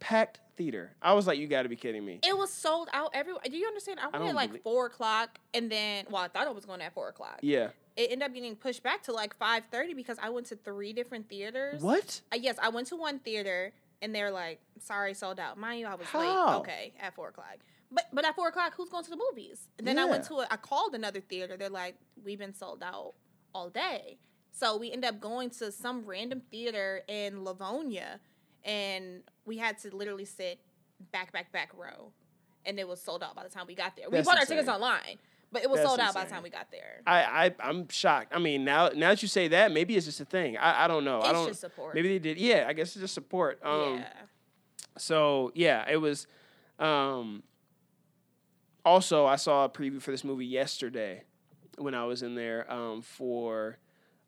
[0.00, 0.92] Packed theater.
[1.00, 2.18] I was like, you got to be kidding me.
[2.26, 3.40] It was sold out everywhere.
[3.48, 4.00] Do you understand?
[4.00, 6.64] I went don't at like believe- four o'clock, and then well, I thought it was
[6.66, 7.38] going at four o'clock.
[7.40, 7.68] Yeah.
[7.96, 10.92] It ended up getting pushed back to like five thirty because I went to three
[10.92, 11.80] different theaters.
[11.80, 12.20] What?
[12.32, 15.86] Uh, yes, I went to one theater, and they're like, "Sorry, sold out." Mind you,
[15.86, 16.18] I was How?
[16.50, 16.58] late.
[16.60, 17.58] Okay, at four o'clock.
[17.94, 19.68] But but at four o'clock, who's going to the movies?
[19.78, 21.56] And then I went to a, I called another theater.
[21.56, 23.14] They're like, "We've been sold out
[23.54, 24.18] all day."
[24.52, 28.20] So we ended up going to some random theater in Livonia,
[28.64, 30.60] and we had to literally sit
[31.12, 32.12] back, back, back row,
[32.64, 34.08] and it was sold out by the time we got there.
[34.08, 35.18] We That's bought our tickets online,
[35.50, 37.00] but it was That's sold out by the time we got there.
[37.06, 38.32] I, I I'm shocked.
[38.34, 40.56] I mean, now now that you say that, maybe it's just a thing.
[40.56, 41.20] I, I don't know.
[41.20, 41.48] I It's don't.
[41.48, 41.94] just support.
[41.94, 42.38] Maybe they did.
[42.38, 43.60] Yeah, I guess it's just support.
[43.64, 44.12] Um, yeah.
[44.98, 46.26] So yeah, it was.
[46.78, 47.42] Um,
[48.84, 51.24] also, I saw a preview for this movie yesterday
[51.78, 53.78] when I was in there um, for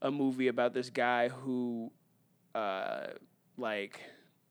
[0.03, 1.93] a movie about this guy who,
[2.55, 3.09] uh,
[3.57, 4.01] like,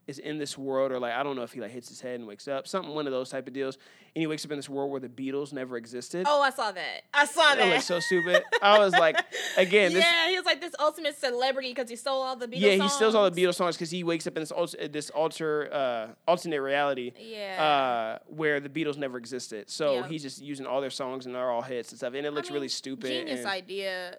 [0.07, 2.19] is in this world or like I don't know if he like hits his head
[2.19, 3.77] and wakes up, something one of those type of deals,
[4.15, 6.25] and he wakes up in this world where the Beatles never existed.
[6.27, 7.01] Oh, I saw that.
[7.13, 7.73] I saw That that.
[7.73, 8.43] looks so stupid.
[8.61, 9.17] I was like,
[9.57, 12.59] again, this, yeah, he was like this ultimate celebrity because he stole all the Beatles.
[12.61, 13.41] yeah, he steals all the.
[13.43, 18.17] Beatles songs because he wakes up in this alter, this alter uh, alternate reality Yeah.
[18.21, 19.69] uh, where the Beatles never existed.
[19.69, 20.07] So Yeah.
[20.07, 22.49] he's just using all their songs and they're all hits and stuff, and it looks
[22.49, 23.09] I really stupid.
[23.09, 24.17] Genius and idea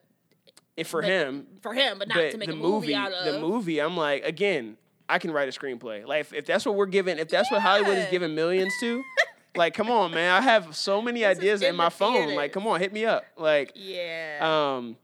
[0.76, 2.94] if for but- him, for him, but not but to make the a movie, movie,
[2.94, 3.32] out of.
[3.32, 4.76] the movie, I'm like, again,
[5.09, 6.04] I can write a screenplay.
[6.06, 9.02] Like if, if that's what we're giving, if that's what Hollywood is giving millions to,
[9.57, 12.35] like, come on, man, I have so many This ideas in my phone.
[12.35, 13.25] Like, come on, hit me up.
[13.37, 14.38] Like, Yeah.
[14.77, 14.97] um,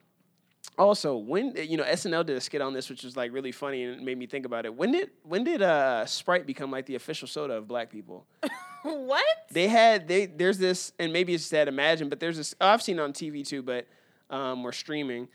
[0.78, 3.84] also, when you know SNL did a skit on this, which was like really funny
[3.84, 4.74] and it made me think about it.
[4.74, 8.26] When did when did uh, Sprite become like the official soda of Black people?
[8.82, 9.24] what?
[9.50, 12.54] They had they there's this, and maybe it's sad imagine, but there's this.
[12.60, 13.86] Oh, I've seen it on TV too, but
[14.30, 15.28] um, we're streaming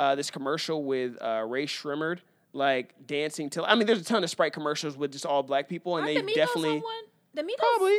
[0.00, 2.18] uh, this commercial with uh, Rae Sremmurd
[2.52, 3.64] like dancing till.
[3.64, 6.26] I mean, there's a ton of Sprite commercials with just all black people, and Aren't
[6.26, 6.82] they the definitely?
[7.34, 7.56] The Migos?
[7.56, 7.98] probably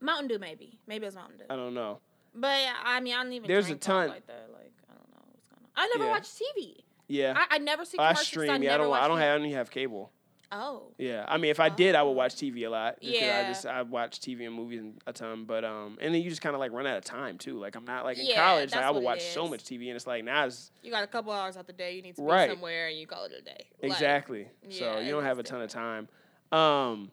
[0.00, 0.78] Mountain Dew, maybe.
[0.86, 1.44] Maybe it's Mountain Dew.
[1.50, 1.98] I don't know.
[2.34, 3.48] But I mean, I don't even.
[3.48, 4.08] There's a ton.
[4.08, 4.48] like that.
[4.52, 5.70] Like I don't know what's going on.
[5.76, 6.10] I never Yeah.
[6.10, 6.76] watch TV.
[7.08, 8.50] Yeah, I, I never see I stream.
[8.50, 8.88] I Yeah, I don't.
[8.88, 9.20] watch I don't TV.
[9.20, 9.34] have.
[9.34, 10.12] I don't even have cable.
[10.52, 10.88] Oh.
[10.98, 12.14] Yeah, I mean, if I did, I would Oh.
[12.14, 12.96] watch TV a lot.
[13.00, 16.28] 'cause I just I watch TV and movies a ton, but um, and then you
[16.30, 17.56] just kind of like run out of time too.
[17.58, 19.88] Like I'm not like in Yeah, college, like, I would it watch so much TV,
[19.88, 21.94] and it's like now it's You got a couple hours out the day.
[21.96, 22.50] You need to be Right.
[22.50, 23.66] somewhere, and you call it a day.
[23.82, 24.48] Like, exactly.
[24.70, 26.08] so yeah, you don't have a ton of time.
[26.52, 27.10] Um,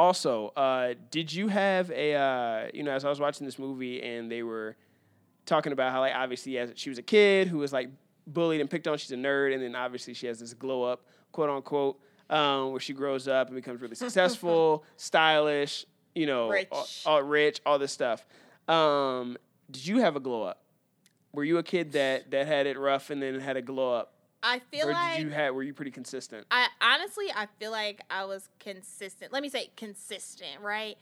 [0.00, 4.02] also, uh, did you have a uh, you know as I was watching this movie
[4.02, 4.76] and they were
[5.46, 7.90] talking about how like obviously as she was a kid who was like
[8.26, 11.04] bullied and picked on, she's a nerd, and then obviously she has this glow up,
[11.32, 15.84] quote unquote, um, where she grows up and becomes really successful, stylish,
[16.14, 16.68] you know, Rich.
[16.72, 18.26] All, all rich, all this stuff.
[18.68, 19.36] Um,
[19.70, 20.62] did you have a glow up?
[21.32, 24.14] Were you a kid that that had it rough and then had a glow up,
[24.42, 26.46] I feel or like did you had were you pretty consistent?
[26.50, 29.32] I honestly I feel like I was consistent.
[29.32, 30.96] Let me say consistent, right?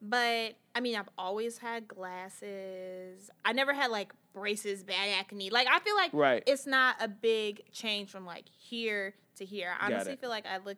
[0.00, 3.30] But I mean, I've always had glasses.
[3.44, 5.50] I never had like braces, bad acne.
[5.50, 6.42] Like I feel like Right.
[6.46, 9.72] it's not a big change from like here to here.
[9.80, 10.20] I Got honestly it.
[10.20, 10.76] feel like I look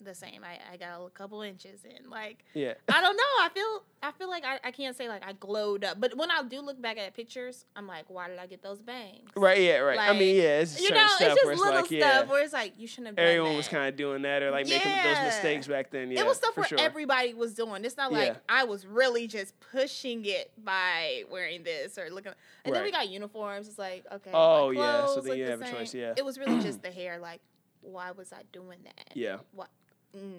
[0.00, 0.42] the same.
[0.44, 2.10] I, I got a couple inches in.
[2.10, 2.74] Like Yeah.
[2.88, 3.22] I don't know.
[3.40, 5.98] I feel I feel like I, I can't say like I glowed up.
[6.00, 8.80] But when I do look back at pictures, I'm like, why did I get those
[8.80, 9.30] bangs?
[9.34, 9.98] Right, yeah, right.
[9.98, 12.52] I mean, yeah, it's You know, stuff it's just little like, stuff yeah, where it's
[12.52, 13.56] like you shouldn't have done everyone that.
[13.56, 16.10] was kind of doing that or like making those mistakes back then.
[16.10, 16.78] Yeah, it was stuff for where sure.
[16.80, 17.84] everybody was doing.
[17.84, 18.36] It's not like Yeah.
[18.48, 22.32] I was really just pushing it by wearing this or looking.
[22.64, 23.68] And then we got uniforms.
[23.68, 24.30] It's like okay.
[24.34, 26.12] Oh, my yeah, so clothes then you the have a choice, yeah.
[26.16, 27.18] It was really just the hair.
[27.18, 27.40] Like,
[27.80, 29.10] why was I doing that?
[29.14, 29.68] yeah, What?
[30.16, 30.32] Mm,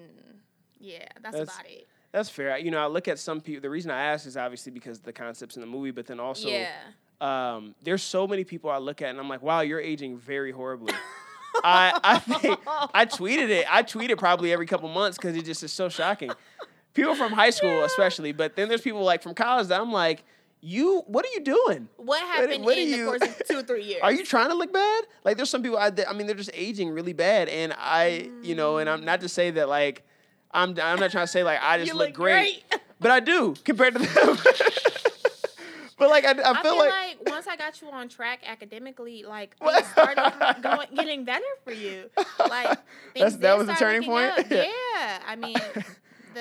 [0.79, 1.87] yeah, that's, That's- about it.
[2.11, 2.57] that's fair.
[2.57, 3.61] You know, I look at some people.
[3.61, 6.47] The reason I ask is obviously because the concepts in the movie, but then also,
[6.47, 6.71] yeah.
[7.21, 10.51] um, there's so many people I look at and I'm like, wow, you're aging very
[10.51, 10.93] horribly.
[11.63, 12.59] I I think
[12.93, 13.65] I tweeted it.
[13.73, 16.29] I tweet it probably every couple months because it just is so shocking.
[16.93, 17.85] People from high school, Yeah.
[17.85, 20.23] especially, but then there's people like from college that I'm like,
[20.61, 21.87] you what are you doing?
[21.97, 23.99] What happened what in are the you- course of two or three years?
[24.03, 25.03] Are you trying to look bad?
[25.23, 28.55] Like there's some people I I mean they're just aging really bad and I you
[28.55, 30.03] know and I'm not to say that like
[30.51, 32.81] I'm I'm not trying to say like I just look, look great, great.
[32.99, 34.37] but I do compared to them.
[35.99, 38.39] but like I, I feel, I feel like, like, once I got you on track
[38.45, 39.83] academically, like What?
[39.83, 42.09] things started going, getting better for you.
[42.39, 42.79] Like
[43.15, 44.31] that was the turning point?
[44.39, 44.49] up.
[44.49, 44.65] Yeah,
[45.27, 45.57] I mean,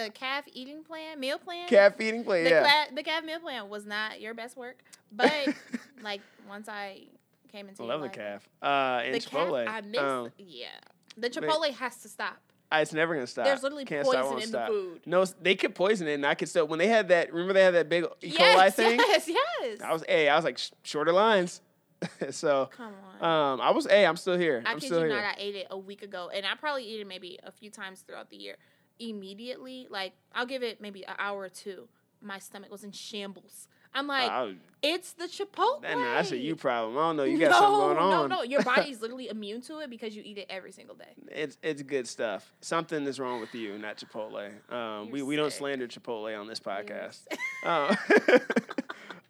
[0.04, 2.44] the calf eating plan, meal plan, calf feeding plan.
[2.44, 2.60] the, yeah.
[2.86, 4.76] cla- the calf meal plan was not your best work,
[5.12, 5.32] but
[6.02, 7.02] like once I
[7.50, 8.48] came into I your love the calf.
[8.62, 9.64] Uh, and the Chipotle.
[9.64, 10.00] calf, I miss.
[10.00, 10.68] um, yeah,
[11.16, 12.36] the Chipotle has to stop.
[12.72, 13.44] It's never gonna stop.
[13.44, 14.68] There's literally Can't stop, poison won't in stop.
[14.68, 15.00] the food.
[15.06, 16.66] No, they could poison it, and I could still.
[16.66, 18.32] When they had that, remember they had that big E.
[18.32, 18.98] coli yes, thing.
[18.98, 19.28] yes,
[19.62, 19.80] yes.
[19.80, 21.60] I was, hey, I was like sh- shorter lines.
[22.30, 23.54] so, Come on.
[23.54, 24.62] um, I was, hey, I'm still here.
[24.66, 25.14] I I'm kid still you here.
[25.16, 27.70] not, I ate it a week ago, and I probably eat it maybe a few
[27.70, 28.56] times throughout the year.
[28.98, 31.88] Immediately, like I'll give it maybe an hour or two.
[32.22, 33.68] My stomach was in shambles.
[33.94, 35.80] I'm like, it's the Chipotle.
[35.80, 36.98] that- that's a you problem.
[36.98, 37.24] I don't know.
[37.24, 38.28] You got something going on.
[38.28, 41.14] No, no, your body's literally immune to it because you eat it every single day.
[41.28, 42.52] It's it's good stuff.
[42.60, 44.50] Something is wrong with you, not Chipotle.
[44.70, 47.20] Um, we You're we don't slander Chipotle on this podcast.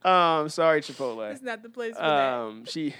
[0.04, 1.30] Um, um, sorry, Chipotle.
[1.32, 2.32] It's not the place for that.
[2.32, 2.94] Um, she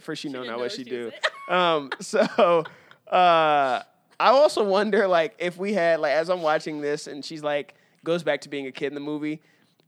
[0.00, 1.12] for she, She know didn't know what she she do.
[1.48, 2.64] um, so
[3.10, 3.82] uh,
[4.22, 7.74] I also wonder like if we had like as I'm watching this and she's like
[8.04, 9.40] goes back to being a kid in the movie,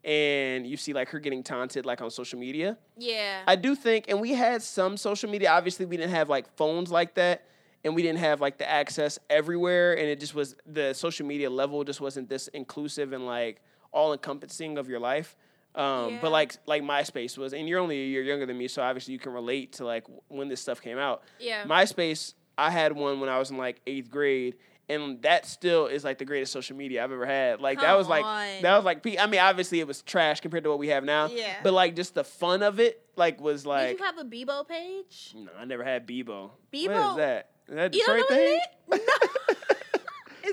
[0.05, 2.77] and you see like her getting taunted like on social media.
[2.99, 3.43] Yeah.
[3.47, 5.51] I do think, and we had some social media.
[5.51, 7.47] Obviously, we didn't have like phones like that,
[7.85, 11.49] and we didn't have like the access everywhere, and it just was the social media
[11.49, 13.61] level just wasn't this inclusive and like
[13.93, 15.37] all encompassing of your life.
[15.75, 16.19] Um, Yeah.
[16.21, 19.13] But like like MySpace was, and you're only a year younger than me, so obviously
[19.13, 21.23] you can relate to like when this stuff came out.
[21.41, 21.65] yeah.
[21.65, 24.57] MySpace, I had one when I was in like eighth grade,
[24.89, 27.61] and that still is like the greatest social media I've ever had.
[27.61, 28.63] Like that was like on.
[28.63, 31.27] that was like I mean obviously it was trash compared to what we have now.
[31.27, 31.55] Yeah.
[31.63, 34.67] But like just the fun of it, like was like Did you have a Bebo
[34.69, 35.33] page?
[35.37, 36.51] no, I never had Bebo.
[36.73, 37.11] Bebo?
[37.11, 37.51] is that?
[37.69, 38.61] Is that You Detroit know thing?
[38.87, 39.69] what it is?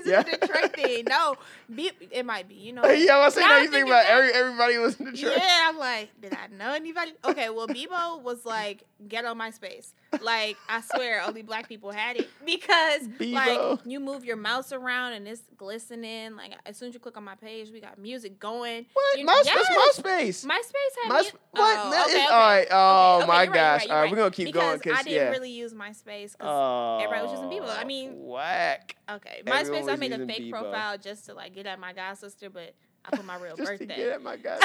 [0.04, 0.20] Yeah.
[0.20, 1.04] a Detroit thing.
[1.08, 1.36] No,
[1.72, 2.54] Be- it might be.
[2.54, 2.84] You know.
[2.90, 5.34] yeah, I was saying that you think about every everybody was in Detroit.
[5.36, 7.12] Yeah, I'm like, did I know anybody?
[7.24, 9.92] Okay, well, Bebo was like, get on MySpace.
[10.20, 13.32] Like, I swear, only black people had it because, Bebo.
[13.32, 16.36] like, you move your mouse around and it's glistening.
[16.36, 18.86] Like, as soon as you click on my page, we got music going.
[18.92, 19.18] What?
[19.18, 19.98] You- Mouse, Yes.
[20.00, 20.44] MySpace.
[20.44, 21.78] MySpace had My, mu- what?
[21.78, 22.26] Oh, okay, okay.
[22.26, 22.66] All right.
[22.70, 23.80] Oh Okay, my you're right, you're gosh.
[23.82, 25.30] right, all right, we're gonna keep because going Cause, I didn't yeah.
[25.30, 27.68] really use MySpace because oh, everybody was using Bebo.
[27.68, 28.96] I oh, mean- whack.
[29.10, 30.50] okay, MySpace I made a fake Bebo.
[30.50, 33.70] profile just to like get at my god sister, but I put my real Just
[33.72, 33.96] to birthday.
[33.96, 34.60] get at my God.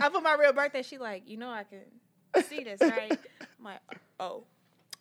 [0.00, 0.82] I put my real birthday.
[0.82, 3.12] She like, you know, I can see this, right?
[3.58, 3.80] I'm like,
[4.18, 4.44] oh,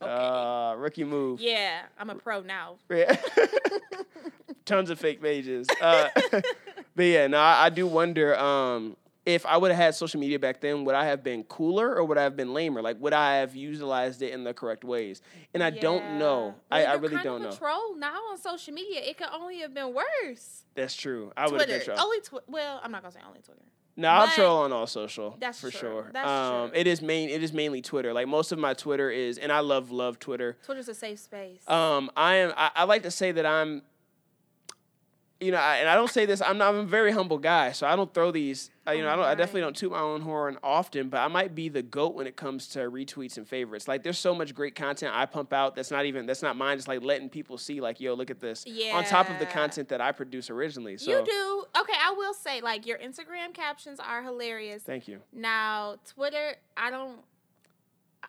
[0.01, 0.11] okay.
[0.11, 1.39] Uh, rookie move.
[1.41, 2.75] yeah, I'm a pro now.
[2.89, 3.15] Yeah.
[4.65, 5.67] Tons of fake pages.
[5.81, 6.07] Uh,
[6.95, 10.39] but yeah, no, I, I do wonder um, if I would have had social media
[10.39, 12.81] back then, would I have been cooler or would I have been lamer?
[12.81, 15.21] Like, would I have utilized it in the correct ways?
[15.53, 16.55] And I don't know.
[16.71, 16.77] Yeah.
[16.77, 17.51] I, Well, I you're really don't know.
[17.51, 19.01] troll now on social media.
[19.03, 20.63] It could only have been worse.
[20.73, 21.31] That's true.
[21.37, 21.99] I would have Twitter, been troll.
[22.07, 23.61] only twi- well, I'm not gonna say only Twitter.
[23.97, 25.37] No, I'll troll on all social.
[25.39, 25.79] That's for true.
[25.79, 26.09] sure.
[26.11, 26.79] That's um, true.
[26.79, 27.29] It is main.
[27.29, 28.13] It is mainly Twitter.
[28.13, 30.57] Like most of my Twitter is, and I love love Twitter.
[30.65, 31.67] Twitter's a safe space.
[31.69, 32.53] Um, I am.
[32.57, 33.83] I, I like to say that I'm.
[35.41, 36.41] You know, I, and I don't say this.
[36.41, 36.73] I'm not.
[36.73, 38.69] I'm a very humble guy, so I don't throw these.
[38.87, 39.25] Uh, you know, I don't.
[39.25, 42.25] I definitely don't toot my own horn often, but I might be the goat when
[42.25, 43.87] it comes to retweets and favorites.
[43.87, 46.77] Like, there's so much great content I pump out that's not even that's not mine.
[46.77, 48.63] It's like letting people see, like, yo, look at this.
[48.65, 48.95] Yeah.
[48.95, 50.97] On top of the content that I produce originally.
[50.97, 51.97] So you do okay.
[52.01, 54.83] I will say, like your Instagram captions are hilarious.
[54.83, 55.19] thank you.
[55.33, 57.19] Now Twitter, I don't.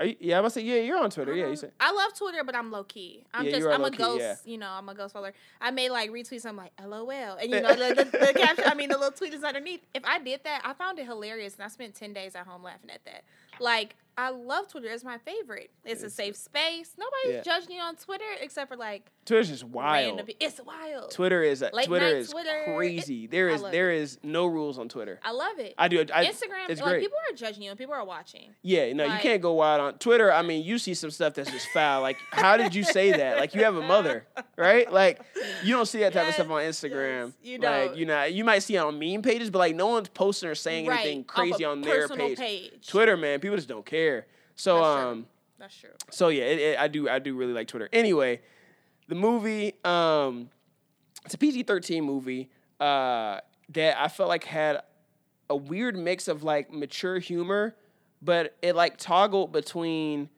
[0.02, 0.76] You, yeah, I was say yeah.
[0.76, 1.32] You're on Twitter.
[1.32, 1.72] Yeah, you don't- said.
[1.80, 3.24] I love Twitter, but I'm low key.
[3.32, 4.20] I'm Yeah, just I'm a low-key, ghost.
[4.20, 4.34] yeah.
[4.44, 5.32] You know, I'm a ghost follower.
[5.60, 8.64] I may like retweet something like LOL, and you know the, the, the caption.
[8.66, 9.80] I mean, the little tweet is underneath.
[9.94, 12.62] If I did that, I found it hilarious, and I spent ten days at home
[12.62, 13.24] laughing at that.
[13.60, 14.88] Like I love Twitter.
[14.88, 15.70] It's my favorite.
[15.84, 16.92] It's a safe space.
[16.98, 17.54] Nobody's Yeah.
[17.58, 20.16] judging you on Twitter except for like Twitter's just wild.
[20.18, 20.34] random.
[20.40, 21.10] It's wild.
[21.10, 23.26] Twitter is a, Twitter is Twitter, it- crazy.
[23.26, 25.18] There I is there is no rules on Twitter.
[25.22, 25.74] I love it.
[25.76, 26.00] I do.
[26.14, 27.00] I, Instagram, it's like great.
[27.02, 28.54] people are judging you and people are watching.
[28.62, 30.32] Yeah, no, you can't go wild on Twitter.
[30.32, 32.02] I mean, you see some stuff that's just foul.
[32.02, 33.38] Like, how did you say that?
[33.38, 34.24] Like, you have a mother,
[34.56, 34.90] right?
[34.90, 35.20] Like,
[35.64, 37.26] you don't see that type of stuff on Instagram.
[37.26, 37.96] yes, you like, don't.
[37.96, 40.54] you know, you might see it on meme pages, but like, no one's posting or
[40.54, 42.86] saying anything crazy on their personal page.
[42.86, 44.26] Twitter, man, people just don't care.
[44.54, 45.10] So, That's true.
[45.10, 45.26] um,
[45.58, 45.90] That's true.
[46.10, 47.88] so yeah, it, it, I do, I do really like Twitter.
[47.92, 48.40] Anyway,
[49.08, 50.50] the movie, um,
[51.24, 53.38] it's a PG thirteen movie uh,
[53.70, 54.82] that I felt like had
[55.48, 57.74] a weird mix of like mature humor,
[58.22, 60.28] but it like toggled between,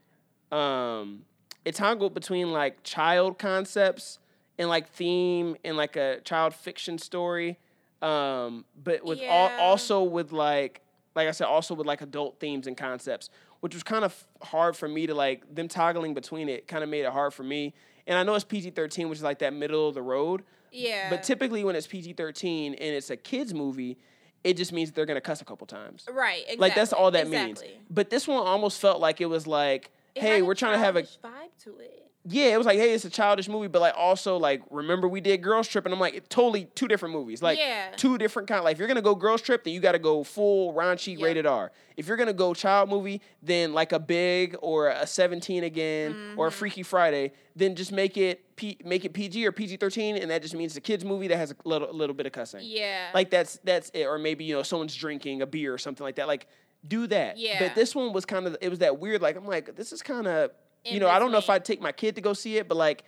[0.53, 1.23] um,
[1.65, 4.19] it toggled between like child concepts
[4.59, 7.59] and like theme and like a child fiction story,
[8.03, 9.59] um, but with all, Yeah.
[9.61, 10.83] also with like
[11.15, 13.29] like I said, also with like adult themes and concepts,
[13.61, 16.69] which was kind of hard for me to like them toggling between it.
[16.69, 17.75] Kind of made it hard for me.
[18.09, 20.43] And I know it's PG thirteen, which is like that middle of the road.
[20.73, 21.09] Yeah.
[21.11, 23.99] But typically, when it's PG thirteen and it's a kids movie,
[24.43, 26.07] it just means they're gonna cuss a couple times.
[26.11, 26.41] right.
[26.41, 26.57] Exactly.
[26.59, 27.63] Like that's all that means.
[27.91, 30.97] But this one almost felt like it was like, It hey, we're trying to have
[30.97, 32.08] a vibe to it.
[32.31, 35.21] Yeah, it was like, hey, it's a childish movie, but like also like, remember we
[35.21, 37.91] did Girls Trip, and I'm like, totally two different movies, like Yeah.
[37.97, 38.63] two different kind.
[38.65, 41.23] Like, if you're gonna go Girls Trip, then you got to go full raunchy Yep.
[41.25, 41.73] rated R.
[41.97, 46.47] If you're gonna go child movie, then like a Big or a 17 again or
[46.47, 46.59] a Mm-hmm.
[46.59, 50.55] Freaky Friday, then just make it P- make it PG or PG-13, and that just
[50.55, 52.61] means it's a kids movie that has a little little bit of cussing.
[52.65, 53.07] Yeah.
[53.15, 56.17] Like that's that's it, or maybe you know someone's drinking a beer or something like
[56.17, 56.27] that.
[56.27, 56.47] Like
[56.87, 57.39] do that.
[57.39, 57.59] Yeah.
[57.61, 59.23] But this one was kind of it was that weird.
[59.23, 60.51] Like I'm like this is kind of
[60.85, 61.51] In you know I don't know if.
[61.51, 63.05] I'd take my kid to go see it, but like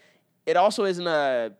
[0.46, 1.52] it also isn't a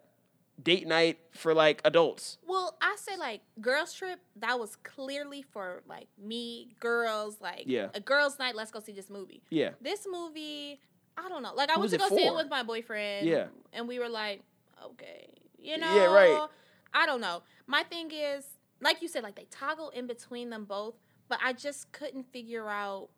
[0.62, 2.38] date night for like adults.
[2.46, 4.20] Well, I say like girls trip.
[4.36, 7.88] That was clearly for like me, girls, like Yeah.
[7.94, 8.54] a girls' night.
[8.54, 9.42] Let's go see this movie.
[9.50, 9.70] Yeah.
[9.80, 10.80] This movie,
[11.16, 11.54] I don't know.
[11.54, 13.26] Like I Who went to go see it with my boyfriend.
[13.26, 13.46] Yeah.
[13.72, 14.42] and we were like,
[14.84, 16.48] okay, you know, Yeah, right.
[16.92, 17.42] I don't know.
[17.66, 18.44] My thing is,
[18.80, 20.94] like you said, like they toggle in between them both,
[21.28, 23.08] but I just couldn't figure out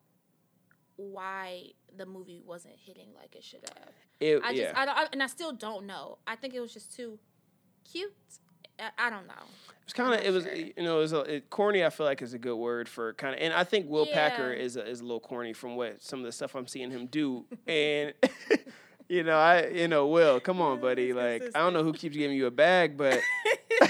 [0.95, 3.89] why the movie wasn't hitting like it should have.
[4.19, 4.73] It, I just, yeah.
[4.75, 6.17] I don't, I, and I still don't know.
[6.27, 7.19] I think it was just too
[7.89, 8.13] cute.
[8.79, 9.33] I, I don't know.
[9.33, 10.55] It was kind of it was sure.
[10.55, 11.83] you know it was a, it, corny.
[11.83, 14.51] I feel like is a good word for kind of, and I think Will Packer
[14.51, 17.07] is a, is a little corny from what some of the stuff I'm seeing him
[17.07, 18.13] do, and
[19.13, 22.17] you know I you know Will, come on, buddy, like I don't know who keeps
[22.17, 23.21] giving you a bag, but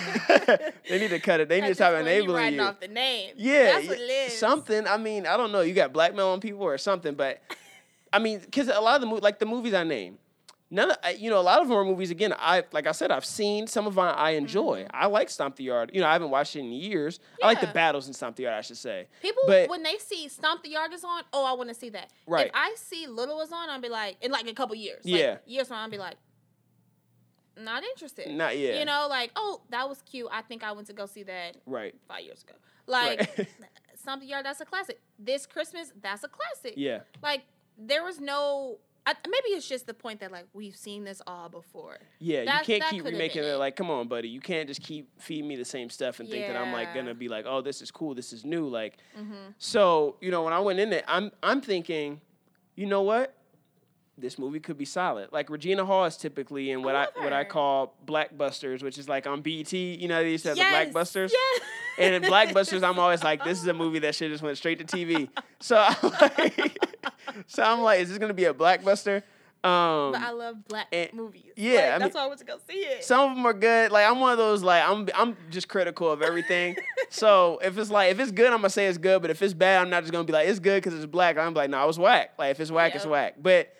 [0.90, 1.48] they need to cut it.
[1.48, 2.62] They need to stop enabling you.
[2.62, 3.34] off the name.
[3.38, 4.86] Yeah, that's what it something.
[4.86, 5.62] I mean, I don't know.
[5.62, 7.42] You got blackmail on people or something, but
[8.12, 10.18] I mean, because a lot of the mo- like the movies I name,
[10.74, 12.12] none of you know a lot of them are movies.
[12.12, 14.04] Again, I like I said, I've seen some of them.
[14.18, 14.86] I enjoy.
[14.92, 15.92] I like Stomp the Yard.
[15.94, 17.20] You know, I haven't watched it in years.
[17.42, 17.74] I like the Mm-hmm.
[17.74, 18.56] Battles in Stomp the Yard.
[18.56, 19.08] I should say.
[19.22, 21.90] People but- when they see Stomp the Yard is on, oh, I want to see
[21.90, 22.10] that.
[22.28, 22.48] Right.
[22.48, 25.02] If I see Little is on, I'll be like, in like a couple years.
[25.06, 25.30] Yeah.
[25.32, 26.16] Like, years from now, I'll be like,
[27.58, 28.30] not interested.
[28.32, 28.80] Not yet.
[28.80, 30.28] You know, like, oh, that was cute.
[30.32, 31.94] I think I went to go see that Right.
[32.08, 32.56] five years ago.
[32.88, 33.48] Like, Right.
[33.96, 35.00] Stomp the Yard, that's a classic.
[35.20, 36.74] This Christmas, that's a classic.
[36.78, 37.02] yeah.
[37.22, 37.44] Like,
[37.78, 38.80] there was no.
[39.06, 41.98] I, maybe it's just the point that like we've seen this all before.
[42.20, 43.48] Yeah, That- you can't keep remaking it.
[43.48, 43.58] it.
[43.58, 44.30] Like, come on, buddy.
[44.30, 47.14] You can't just keep feeding me the same stuff and think that I'm like gonna
[47.14, 48.68] be like, oh, this is cool, this is new.
[48.68, 49.34] Like, Mm-hmm.
[49.58, 52.22] so you know, when I went in there, I'm I'm thinking,
[52.76, 53.36] you know what?
[54.18, 55.30] This movie could be solid.
[55.32, 59.10] Like Regina Hall is typically in what I, love what I call Blackbusters, which is
[59.10, 59.74] like on BET.
[59.74, 61.32] You know, they used to have Yes, the Blackbusters.
[61.34, 61.62] yes.
[61.98, 64.78] And in Blackbusters, I'm always like, this is a movie that should just went straight
[64.80, 65.30] to TV.
[65.60, 66.78] So I'm like,
[67.48, 69.24] so I'm like, is this gonna be a Blackbuster?
[69.66, 71.54] Um, But I love black and- movies.
[71.56, 73.04] yeah, Like, I mean- that's why I went to go see it.
[73.06, 73.94] some of them are good.
[73.94, 74.62] Like I'm one of those.
[74.62, 76.76] Like I'm I'm just critical of everything.
[77.10, 79.22] so if it's like if it's good, I'm gonna say it's good.
[79.22, 81.38] But if it's bad, I'm not just gonna be like it's good because it's black.
[81.38, 82.32] I'm like, no, nah, it was whack.
[82.38, 83.36] Like if it's whack, it's whack.
[83.42, 83.74] But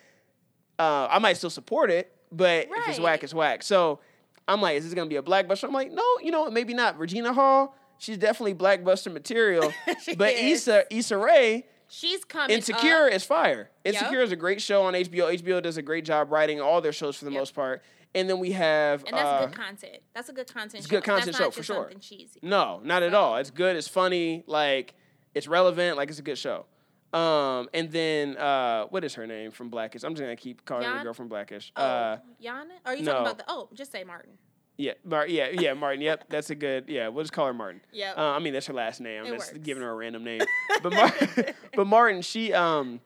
[0.78, 2.10] uh, I might still support it.
[2.32, 3.62] But if it's whack, it's whack.
[3.62, 4.00] So
[4.48, 5.64] I'm like, is this gonna be a blackbuster?
[5.64, 6.98] I'm like, no, you know, maybe not.
[6.98, 9.70] Regina Hall, she's definitely blackbuster material.
[10.16, 10.62] But is.
[10.66, 12.56] Issa Issa Rae, She's coming.
[12.56, 13.12] Insecure up.
[13.12, 13.70] is fire.
[13.84, 13.94] Yep.
[13.94, 15.32] Insecure is a great show on HBO.
[15.32, 17.40] HBO does a great job writing all their shows for the Yep.
[17.40, 17.82] most part.
[18.16, 19.98] And then we have and that's uh, good content.
[20.14, 20.74] That's a good content.
[20.74, 20.96] it's show.
[20.96, 21.90] good content that's show for sure.
[22.00, 22.40] Cheesy.
[22.42, 23.36] No, not at all.
[23.36, 23.76] It's good.
[23.76, 24.42] It's funny.
[24.46, 24.94] Like
[25.34, 25.96] it's relevant.
[25.96, 26.66] Like it's a good show.
[27.12, 30.02] Um, and then uh, what is her name from Blackish?
[30.02, 31.72] I'm just gonna keep calling her the girl from Blackish.
[31.76, 32.64] Oh, Uh, Yana?
[32.84, 33.12] Are you no.
[33.12, 33.44] talking about the?
[33.46, 34.32] Oh, just say Martin.
[34.76, 36.00] Yeah, Mar- yeah, yeah, Martin.
[36.02, 36.84] Yep, that's a good.
[36.88, 37.80] Yeah, we'll just call her Martin.
[37.92, 38.12] Yeah.
[38.16, 39.24] Uh, I mean, that's her last name.
[39.24, 39.64] I'm It just works.
[39.64, 40.40] giving her a random name.
[40.82, 41.14] But Mar-
[41.76, 43.00] but Martin, she um,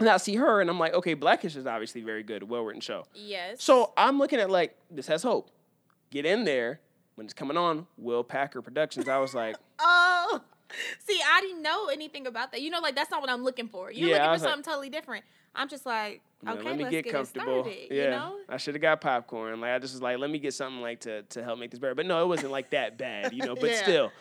[0.00, 2.80] and I see her and I'm like, okay, Blackish is obviously very good, well written
[2.80, 3.04] show.
[3.14, 3.62] yes.
[3.62, 5.50] So I'm looking at like this has hope.
[6.10, 6.80] Get in there
[7.16, 7.86] when it's coming on.
[7.96, 9.08] Will Packer Productions.
[9.08, 10.07] I was like, Oh,
[11.06, 12.60] see, I didn't know anything about that.
[12.60, 13.90] You know, like that's not what I'm looking for.
[13.90, 15.24] You're Yeah, looking for like- something totally different.
[15.54, 17.62] I'm just like, you know, okay, let me let's get get, comfortable.
[17.64, 17.88] started.
[17.90, 18.36] yeah, You know?
[18.48, 19.60] I should have got popcorn.
[19.60, 21.80] Like I just was like, let me get something like to to help make this
[21.80, 21.94] better.
[21.94, 23.54] But no, it wasn't like that bad, you know.
[23.60, 23.82] But Yeah.
[23.82, 24.12] still,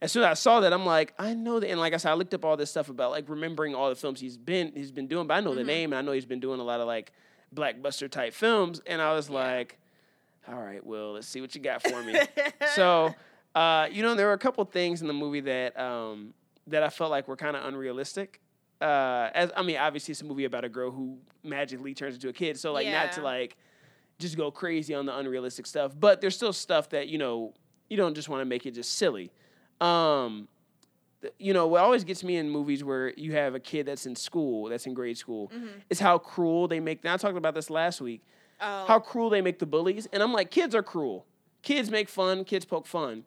[0.00, 1.68] as soon as I saw that, I'm like, I know that.
[1.68, 3.94] And like I said, I looked up all this stuff about like remembering all the
[3.96, 5.26] films he's been he's been doing.
[5.26, 5.66] But I know the Mhm.
[5.66, 7.12] name, and I know he's been doing a lot of like
[7.54, 8.80] blackbuster type films.
[8.86, 9.34] And I was Yeah.
[9.36, 9.78] like,
[10.48, 12.14] all right, Will, let's see what you got for me.
[12.74, 13.14] so
[13.56, 16.34] uh, you know there were a couple things in the movie that um,
[16.68, 18.40] that I felt like were kind of unrealistic.
[18.80, 22.28] Uh, as I mean, obviously it's a movie about a girl who magically turns into
[22.28, 23.56] a kid, so like not to like
[24.18, 27.54] just go crazy on the unrealistic stuff, but there's still stuff that you know
[27.88, 29.30] you don't just want to make it just silly.
[29.80, 30.48] Um,
[31.38, 34.14] you know what always gets me in movies where you have a kid that's in
[34.14, 35.68] school, that's in grade school, Mhm.
[35.90, 37.00] is how cruel they make.
[37.02, 38.22] And I talked about this last week
[38.60, 40.06] Oh, how cruel they make the bullies.
[40.12, 41.26] And I'm like, kids are cruel.
[41.62, 43.24] Kids make fun, kids poke fun.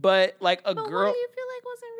[0.00, 1.90] But like a but girl what do you feel like wasn't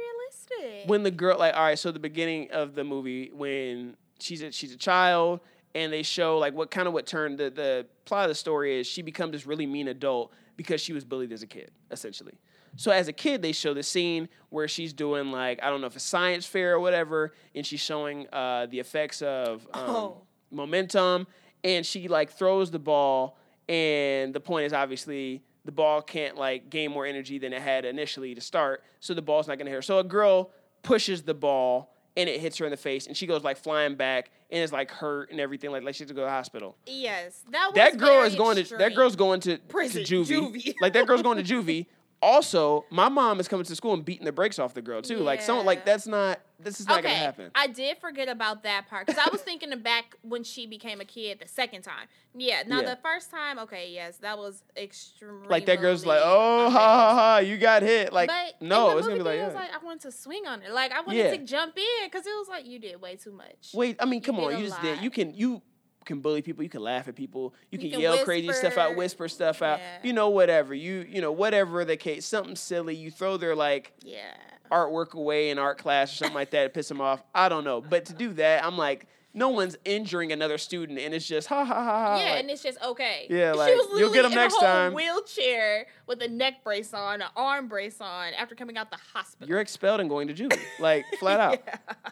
[0.82, 0.88] it.
[0.88, 4.52] when the girl like all right so the beginning of the movie when she's a
[4.52, 5.40] she's a child
[5.74, 8.78] and they show like what kind of what turned the the plot of the story
[8.78, 12.32] is she becomes this really mean adult because she was bullied as a kid essentially
[12.76, 15.86] so as a kid they show the scene where she's doing like i don't know
[15.86, 20.22] if it's science fair or whatever and she's showing uh, the effects of um, Oh.
[20.50, 21.26] momentum
[21.64, 23.36] and she like throws the ball
[23.68, 27.84] and the point is obviously the ball can't like gain more energy than it had
[27.84, 30.50] initially to start so the ball's not going to hit her so a girl
[30.82, 33.94] pushes the ball and it hits her in the face and she goes like flying
[33.94, 36.30] back and is like hurt and everything like like she has to go to the
[36.30, 40.22] hospital yes, that was that girl is going to that girl's going to, Prison, to
[40.22, 40.54] juvie.
[40.54, 40.74] juvie.
[40.80, 41.86] like that girl's going to juvie
[42.26, 45.18] also my mom is coming to school and beating the brakes off the girl too
[45.18, 48.64] like someone like that's not this is not okay, to happen I did forget about
[48.64, 51.82] that part because I was thinking of back when she became a kid the second
[51.82, 52.08] time.
[52.34, 52.94] Yeah, now Yeah.
[52.94, 55.48] the first time, okay, yes, that was extremely.
[55.48, 59.06] like that girl's like oh ha ha ha you got hit like but no it's
[59.06, 59.46] gonna be like, yeah.
[59.46, 60.72] was like I wanted to swing on it.
[60.72, 61.30] Like I wanted Yeah.
[61.36, 63.70] to jump in because it was like you did way too much.
[63.74, 64.58] Wait, I mean, come did on.
[64.58, 65.00] You just did.
[65.02, 65.62] You can you
[66.06, 66.62] can bully people.
[66.62, 67.52] You can laugh at people.
[67.70, 69.24] You can, can yell crazy stuff out, whisper.
[69.24, 69.78] whisper stuff out.
[69.80, 69.98] Yeah.
[70.04, 70.72] You know, whatever.
[70.74, 72.24] You you know, whatever the case.
[72.24, 72.94] Something silly.
[72.96, 74.32] You throw their like Yeah.
[74.70, 77.22] artwork away in art class or something like that to piss them off.
[77.34, 77.80] I don't know.
[77.82, 81.62] But to do that, I'm like, no one's injuring another student, and it's just ha
[81.62, 82.16] ha ha ha.
[82.18, 83.26] Yeah, like- and it's just okay.
[83.28, 84.94] Yeah, she was you'll get literally 'em in next a whole time.
[84.94, 89.46] Wheelchair with a neck brace on, an arm brace on after coming out the hospital.
[89.46, 91.60] you're expelled and going to juvie, like flat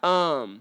[0.02, 0.04] out.
[0.04, 0.60] Um.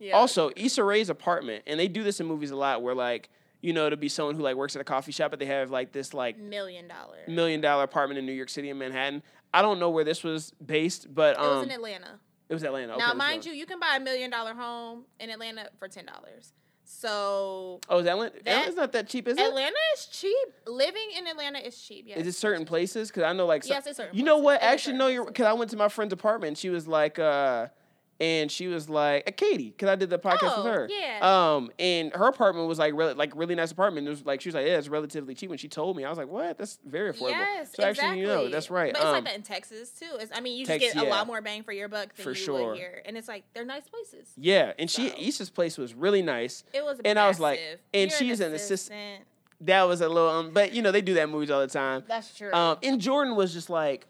[0.00, 0.16] Yeah.
[0.16, 3.28] Also, Issa Rae's apartment, and they do this in movies a lot, where like
[3.60, 5.70] you know to be someone who like works at a coffee shop, but they have
[5.70, 7.18] like this like million dollar.
[7.28, 9.22] million dollar apartment in New York City in Manhattan.
[9.52, 12.18] I don't know where this was based, but It was um, in Atlanta.
[12.48, 12.94] it was Atlanta.
[12.94, 16.06] Okay, now, mind you, you can buy a million dollar home in Atlanta for ten
[16.06, 16.52] dollars.
[16.84, 18.32] So oh, is Atlanta?
[18.32, 19.42] that- Atlanta's not that cheap, is it?
[19.46, 20.48] Atlanta is cheap.
[20.66, 22.04] Living in Atlanta is cheap.
[22.08, 22.18] Yes.
[22.18, 23.08] Is it certain places?
[23.08, 24.44] Because I know like some- Yes, it's certain You know places.
[24.44, 24.54] what?
[24.62, 25.06] It Actually, no.
[25.06, 26.58] You're because I went to my friend's apartment.
[26.58, 27.68] She was like, uh,
[28.20, 30.88] and she was like, uh, Katie, because I did the podcast Oh, with her.
[30.90, 31.54] yeah.
[31.54, 34.06] Um, and her apartment was like really, like really nice apartment.
[34.06, 35.48] It was like she was like, yeah, it's relatively cheap.
[35.48, 36.58] When she told me, I was like, what?
[36.58, 37.30] That's very affordable.
[37.30, 38.52] Yes, so actually, you know, exactly.
[38.52, 38.92] that's right.
[38.92, 40.06] But it's um, like that in Texas too.
[40.18, 41.12] It's, I mean, you Tex- just get a yeah.
[41.12, 42.68] lot more bang for your buck than For you sure.
[42.70, 44.28] would here, and it's like they're nice places.
[44.36, 45.14] yeah, and she So.
[45.18, 46.62] Issa's place was really nice.
[46.72, 47.60] It was, And I was like-
[47.94, 49.24] and You're she's an assist- assistant.
[49.62, 52.02] That was a little, um, but you know, they do that movies all the time.
[52.08, 52.50] That's true.
[52.52, 54.06] Um, and Jordan was just like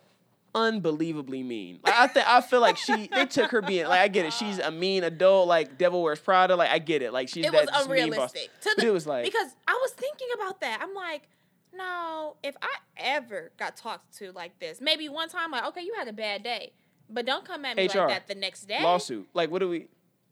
[0.55, 1.81] unbelievably mean.
[1.85, 4.33] Like I think I feel like she they took her being like I get it.
[4.33, 6.57] She's a mean adult, like Devil Wears Prada.
[6.57, 7.13] Like I get it.
[7.13, 7.85] Like she's it that was boss.
[7.87, 8.51] unrealistic.
[8.63, 10.81] To the, it was like because I was thinking about that.
[10.83, 11.29] I'm like,
[11.75, 15.95] no, if I ever got talked to like this, maybe one time, like, okay, you
[15.97, 16.73] had a bad day,
[17.09, 17.99] but don't come at me HR.
[17.99, 18.83] like that the next day.
[18.83, 19.29] lawsuit.
[19.35, 19.89] Like what do we?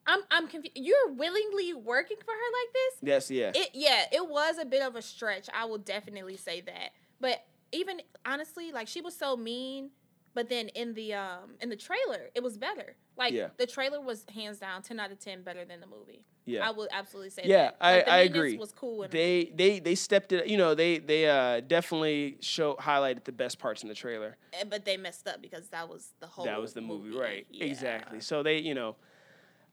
[0.06, 0.76] I'm I'm confused.
[0.76, 3.08] You're willingly working for her like this?
[3.08, 3.52] Yes, yeah.
[3.54, 5.48] It yeah, it was a bit of a stretch.
[5.54, 6.90] I will definitely say that.
[7.20, 9.90] But even honestly, like she was so mean.
[10.38, 12.94] But then in the um in the trailer, it was better.
[13.16, 13.48] Like Yeah.
[13.56, 16.22] the trailer was hands down ten out of ten better than the movie.
[16.44, 16.68] yeah.
[16.68, 17.48] I would absolutely say that.
[17.48, 17.76] Yeah, that.
[17.80, 18.56] I- Like, the I agree.
[18.56, 19.04] Was cool.
[19.10, 20.46] they they they stepped it.
[20.46, 24.36] You know they they uh definitely show highlighted the best parts in the trailer.
[24.52, 26.44] Eh, but they messed up because that was the whole.
[26.44, 27.44] that was the movie, right?
[27.50, 27.64] Yeah.
[27.64, 28.20] Exactly.
[28.20, 28.94] So they, you know,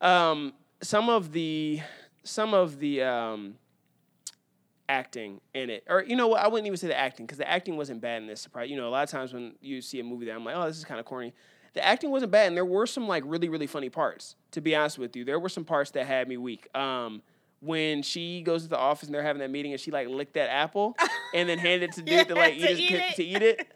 [0.01, 1.80] um, some of the
[2.24, 3.59] some of the um,
[4.90, 6.42] acting in it, or you know what?
[6.42, 8.42] I wouldn't even say the acting because the acting wasn't bad in this.
[8.42, 10.56] Surprise, you know, a lot of times when you see a movie that I'm like,
[10.56, 11.34] oh, this is kind of corny.
[11.74, 14.36] The acting wasn't bad, and there were some like really really funny parts.
[14.52, 16.68] To be honest with you, there were some parts that had me weak.
[16.76, 17.22] Um,
[17.62, 20.34] when she goes to the office and they're having that meeting and she like licked
[20.34, 20.96] that apple
[21.34, 23.68] and then handed it to dude to like eat, to it, eat to eat it.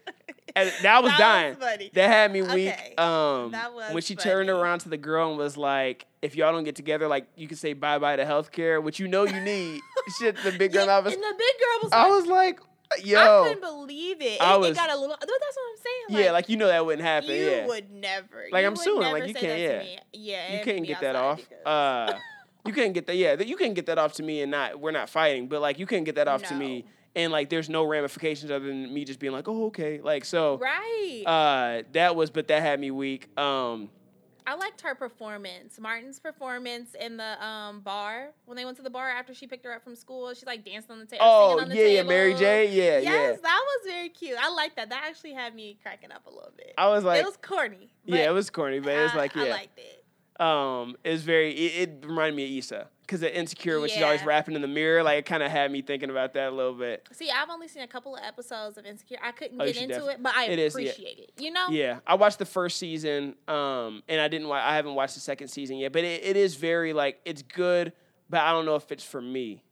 [0.56, 1.54] And that was That was dying.
[1.56, 1.90] funny.
[1.94, 2.68] That had me weak.
[2.72, 2.94] Okay.
[2.98, 6.52] Um, That was when she turned around to the girl and was like, "If y'all
[6.52, 9.40] don't get together, like you can say bye bye to healthcare, which you know you
[9.40, 9.80] need."
[10.18, 11.14] Shit, the big gun Yeah, office.
[11.14, 11.92] and the big girl was.
[11.92, 12.60] I like, was like,
[13.04, 14.40] Yo, I couldn't believe it.
[14.42, 15.16] I it, was- it got a little.
[15.20, 15.76] That's what I'm
[16.08, 16.24] saying.
[16.24, 17.30] yeah, like you know that wouldn't happen.
[17.30, 18.46] you yeah, would never.
[18.50, 20.00] Like, you I'm suing, like, you can't- yeah.
[20.12, 21.36] Yeah, you couldn't get that off.
[21.38, 22.18] because- Uh,
[22.66, 23.14] you couldn't get that.
[23.16, 25.78] Yeah, you couldn't get that off to me, and not we're not fighting, but like
[25.78, 26.88] you couldn't get that off to me, No.
[27.16, 30.58] And like there's no ramifications other than me just being like, "Oh, okay." Like so.
[30.58, 31.22] right.
[31.26, 33.28] Uh, that was, but that had me weak.
[33.38, 33.90] Um,
[34.46, 35.78] I liked her performance.
[35.78, 39.64] Martin's performance in the um bar when they went to the bar after she picked
[39.64, 40.32] her up from school.
[40.34, 41.24] She like danced on the table.
[41.24, 42.34] oh on the yeah, yeah, Mary.
[42.34, 42.66] J.
[42.68, 43.36] Yeah, Yes, yeah.
[43.42, 44.36] that was very cute.
[44.40, 44.90] I like that.
[44.90, 46.74] That actually had me cracking up a little bit.
[46.78, 47.92] I was like, it was corny.
[48.04, 49.42] yeah, it was corny, but it was like, yeah.
[49.44, 49.99] I liked it.
[50.40, 51.52] Um, it very.
[51.52, 54.68] It, it reminded me of Issa because the insecure when she's always rapping in the
[54.68, 57.06] mirror, like it kind of had me thinking about that a little bit.
[57.12, 59.18] See, I've only seen a couple of episodes of Insecure.
[59.22, 60.90] I couldn't Oh, get into it, but I it is, yeah.
[60.90, 61.32] appreciate it.
[61.38, 61.66] You know?
[61.70, 64.48] Yeah, I watched the first season, um, and I didn't.
[64.48, 67.42] Wa- I haven't watched the second season yet, but it, it is very like it's
[67.42, 67.92] good,
[68.28, 69.62] but I don't know if it's for me.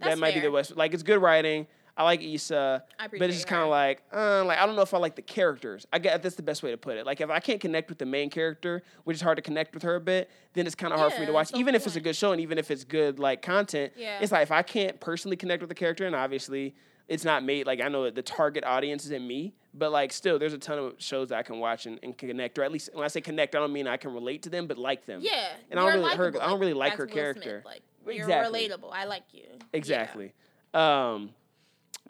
[0.00, 0.50] that That's might be the fair.
[0.50, 0.76] West.
[0.76, 1.66] Like it's good writing.
[1.98, 4.82] I like Issa, I but it's just kind of like, uh, like I don't know
[4.82, 5.84] if I like the characters.
[5.92, 7.04] I get that's the best way to put it.
[7.04, 9.82] Like if I can't connect with the main character, which is hard to connect with
[9.82, 11.50] her a bit, then it's kind of hard for me to watch.
[11.54, 14.20] Even if it's a good show and even if it's good like content, Yeah.
[14.20, 16.76] it's like if I can't personally connect with the character, and obviously
[17.08, 20.38] it's not made like I know that the target audience isn't me, but like still
[20.38, 22.90] there's a ton of shows that I can watch and, and connect, or at least
[22.92, 25.20] when I say connect, I don't mean I can relate to them, but like them.
[25.20, 27.62] Yeah, And I don't really- her- I don't really like her Will character.
[27.64, 28.90] Smith, Like you're relatable.
[28.92, 29.42] I like you.
[29.48, 29.56] Yeah.
[29.72, 30.32] Exactly.
[30.74, 31.30] Um,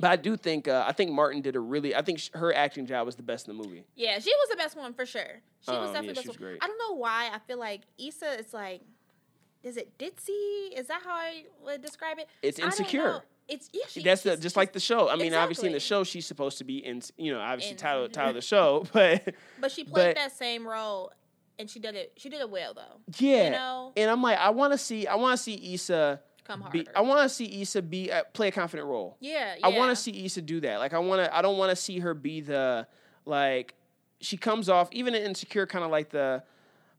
[0.00, 1.94] but I do think uh, I think Martin did a really.
[1.94, 3.84] I think sh- her acting job was the best in the movie.
[3.96, 5.40] Yeah, she was the best one for sure.
[5.60, 6.36] She Um, was yeah, definitely the best one.
[6.50, 6.58] great.
[6.62, 7.30] I don't know why.
[7.32, 8.80] I feel like Issa is like,
[9.62, 10.72] is it ditzy?
[10.78, 12.28] Is that how I would describe it?
[12.42, 13.02] It's I don't insecure.
[13.04, 13.20] know.
[13.48, 13.84] It's yeah.
[13.88, 15.08] She, That's the just like the show.
[15.08, 17.00] I mean, obviously in the show she's supposed to be in.
[17.16, 20.32] You know, obviously In- title title of the show, but But she played but- that
[20.36, 21.12] same role,
[21.58, 22.12] and she did it.
[22.18, 23.00] She did it well though.
[23.18, 23.44] yeah.
[23.46, 25.06] You know, And I'm like, I want to see.
[25.06, 26.20] I want to see Issa.
[26.48, 26.78] Come harder.
[26.78, 29.16] Be, I want to see Issa be uh, play a confident role.
[29.20, 29.66] yeah, yeah.
[29.66, 30.78] I want to see Issa do that.
[30.80, 31.36] Like I want to.
[31.36, 32.86] I don't want to see her be the
[33.24, 33.74] like.
[34.20, 36.42] She comes off even in insecure, kind of like the.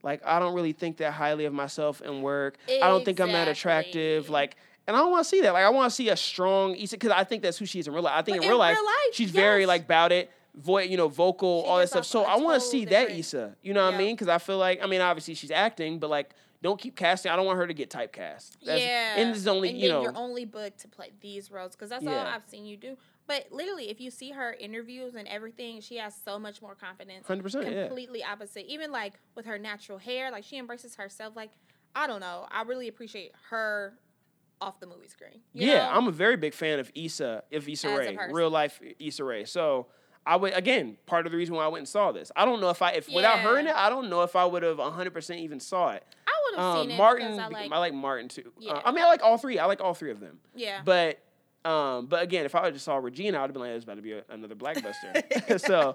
[0.01, 2.55] Like I don't really think that highly of myself in work.
[2.69, 4.29] I don't think I'm that attractive.
[4.29, 4.55] Like,
[4.87, 5.51] and I don't want to see that.
[5.51, 7.87] Like I want to see a strong Issa because I think that's who she is
[7.87, 8.13] in real life.
[8.15, 11.09] I think But in real life, life, she's very like about it, vo- you know,
[11.09, 12.05] vocal, She all that stuff.
[12.05, 13.55] So I want to see that different- Issa.
[13.61, 14.15] You know what I mean?
[14.15, 16.29] Because I feel like I mean, obviously she's acting, but like,
[16.61, 17.31] don't keep casting.
[17.31, 18.57] I don't want her to get typecast.
[18.65, 20.01] That's, yeah, and this is only and you know.
[20.01, 22.97] you're only booked to play these roles because that's all I've seen you do.
[23.27, 27.27] But literally, if you see her interviews and everything, she has so much more confidence.
[27.27, 27.85] Hundred percent, yeah.
[27.85, 28.65] completely opposite.
[28.67, 31.35] Even like with her natural hair, like she embraces herself.
[31.35, 31.51] Like
[31.95, 33.93] I don't know, I really appreciate her
[34.61, 35.41] off the movie screen.
[35.53, 35.91] Yeah, know?
[35.91, 39.45] I'm a very big fan of Issa, of Issa As Rae, real life Issa Rae.
[39.45, 39.87] So
[40.25, 42.31] I would again part of the reason why I went and saw this.
[42.35, 44.45] I don't know if I if without her in it, I don't know if I
[44.45, 46.03] would have 100 percent even saw it.
[46.27, 48.51] I Um, seen it Martin, I like, I like Martin too.
[48.67, 49.59] Uh, I mean, I like all three.
[49.59, 50.39] I like all three of them.
[50.55, 50.81] yeah.
[50.83, 51.19] But
[51.65, 53.83] um, but again, if I would just saw Regina, I would have been like, "There's
[53.83, 55.93] about to be a, another Blackbuster." so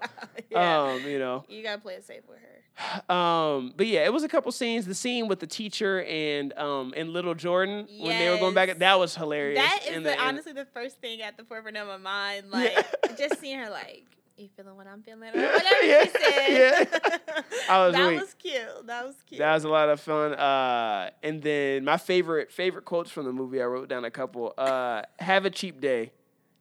[0.51, 0.83] yeah.
[0.83, 2.55] um, you know, you gotta play it safe with her.
[3.15, 4.85] um, but yeah, it was a couple scenes.
[4.87, 8.77] The scene with the teacher and um and little Jordan when they were going back,
[8.79, 9.59] that was hilarious.
[9.59, 12.45] That is And the, honestly the first thing at the forefront of my mind.
[12.55, 12.83] Yeah.
[13.03, 14.05] Like just seeing her like,
[14.37, 15.29] you feeling what I'm feeling?
[15.29, 16.49] Or whatever Yeah, said.
[16.49, 17.19] yeah.
[17.71, 18.21] I was that weak.
[18.21, 18.87] was cute.
[18.87, 19.39] That was cute.
[19.39, 20.35] That was a lot of fun.
[20.35, 24.53] Uh, and then my favorite favorite quotes from the movie, I wrote down a couple.
[24.59, 26.13] Uh, Have a cheap day.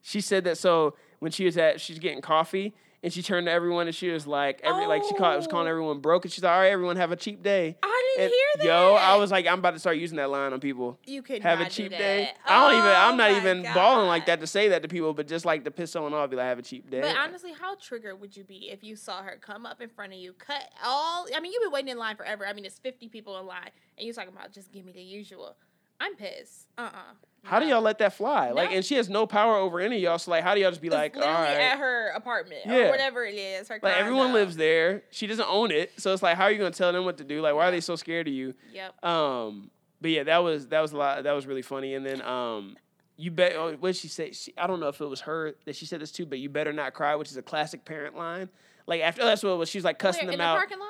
[0.02, 3.52] She said that so when she was at she's getting coffee and she turned to
[3.52, 5.72] everyone and she was like every like she called was calling Oh.
[5.72, 7.78] everyone broke and she's like, All right, everyone have a cheap day.
[7.82, 8.66] I didn't And, hear that.
[8.66, 11.00] Yo, I was like, I'm about to start using that line on people.
[11.06, 12.32] you could Have a cheap day.
[12.46, 15.14] I don't even I'm Oh not even balling like that to say that to people,
[15.14, 17.02] but just like to piss someone off, be like, have a cheap day.
[17.02, 20.14] But honestly, how triggered would you be if you saw her come up in front
[20.14, 21.28] of you, cut all?
[21.36, 22.46] I mean, you've been waiting in line forever.
[22.48, 25.02] I mean, it's fifty people in line, and you're talking about just give me the
[25.02, 25.56] usual.
[26.00, 26.68] I'm pissed.
[26.78, 26.98] Uh uh
[27.46, 28.52] how do y'all let that fly?
[28.52, 30.18] Like, and she has no power over any of y'all.
[30.18, 31.58] So like, how do y'all just be like, all right?
[31.58, 32.76] at her apartment Yeah.
[32.88, 33.68] or whatever it is.
[33.68, 34.40] Her Like everyone condo.
[34.40, 35.04] lives there.
[35.12, 35.92] She doesn't own it.
[35.98, 37.42] So it's like, how are you gonna tell them what to do?
[37.42, 38.54] Like, why are they so scared of you?
[38.72, 39.04] Yep.
[39.06, 41.24] Um, but yeah, that was that was a lot.
[41.24, 41.96] That was really funny.
[41.96, 42.78] And then um,
[43.18, 43.56] you bet.
[43.58, 44.32] Oh, what did she say?
[44.32, 46.48] She, I don't know if it was her that she said this too, but you
[46.50, 48.48] better not cry, which is a classic parent line.
[48.88, 49.68] Like after that's what it was.
[49.70, 50.56] She was like cussing in them the out.
[50.58, 50.88] parking lot.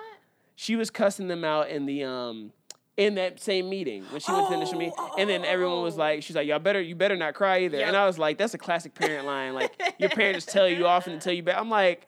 [0.56, 2.51] She was cussing them out in the um.
[2.96, 5.96] In that same meeting when she went to the initial meeting, and then everyone was
[5.96, 6.02] Oh.
[6.02, 8.54] like, "She's like, y'all better, you better not cry either." And I was like, "That's
[8.54, 9.56] a classic parent line.
[9.56, 12.06] Like your parents tell you off and tell you back." I'm like,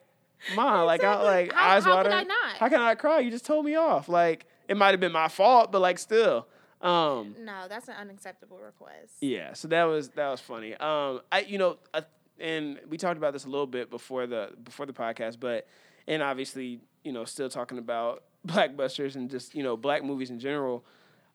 [0.54, 1.26] "Mom, like, I Exactly.
[1.26, 2.14] like How- eyes how could watering.
[2.14, 2.56] I not?
[2.58, 3.18] How can I not cry?
[3.18, 4.08] You just told me off.
[4.08, 6.46] Like it might have been my fault, but like still.
[6.80, 9.14] Um, No, that's an unacceptable request.
[9.20, 9.54] yeah.
[9.54, 10.74] So that was that was funny.
[10.76, 12.02] Um, I you know, uh,
[12.38, 15.66] and we talked about this a little bit before the before the podcast, but
[16.06, 20.38] and obviously you know still talking about blackbusters and just you know black movies in
[20.38, 20.84] general.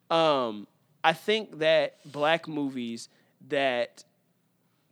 [0.09, 0.67] Um,
[1.03, 3.09] I think that black movies
[3.47, 4.03] that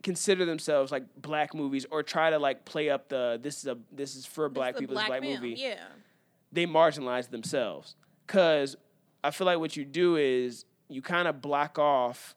[0.02, 3.76] consider themselves like black movies or try to like play up the this is a
[3.92, 5.74] this is for black people this is a black movie Yeah.
[6.50, 7.96] they marginalize themselves
[8.26, 8.76] because
[9.22, 12.34] I feel like what you do is you kind of block off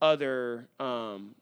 [0.00, 1.34] other um,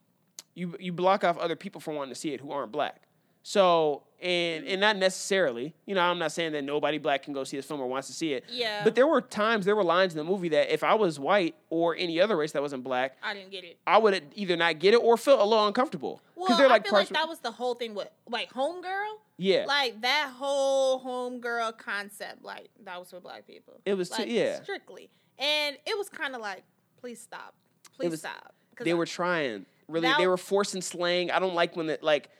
[0.54, 3.02] you you block off other people from wanting to see it who aren't black.
[3.46, 7.44] So and and not necessarily, you know, I'm not saying that nobody black can go
[7.44, 8.44] see this film or wants to see it.
[8.50, 8.82] Yeah.
[8.82, 11.54] But there were times, there were lines in the movie that if I was white
[11.68, 13.76] or any other race that wasn't black, I didn't get it.
[13.86, 16.22] I would either not get it or feel a little uncomfortable.
[16.36, 19.12] Well, they're I like feel like that was the whole thing with like homegirl.
[19.36, 23.78] yeah, Like that whole homegirl concept, like that was for black people.
[23.84, 24.62] It was too- yeah.
[24.62, 26.62] strictly, and it was kind of like,
[26.98, 27.52] please stop,
[27.94, 28.54] please was- stop.
[28.80, 29.66] they I- were trying.
[29.86, 31.30] Really, That- they were forcing slang.
[31.30, 32.30] I don't like when it like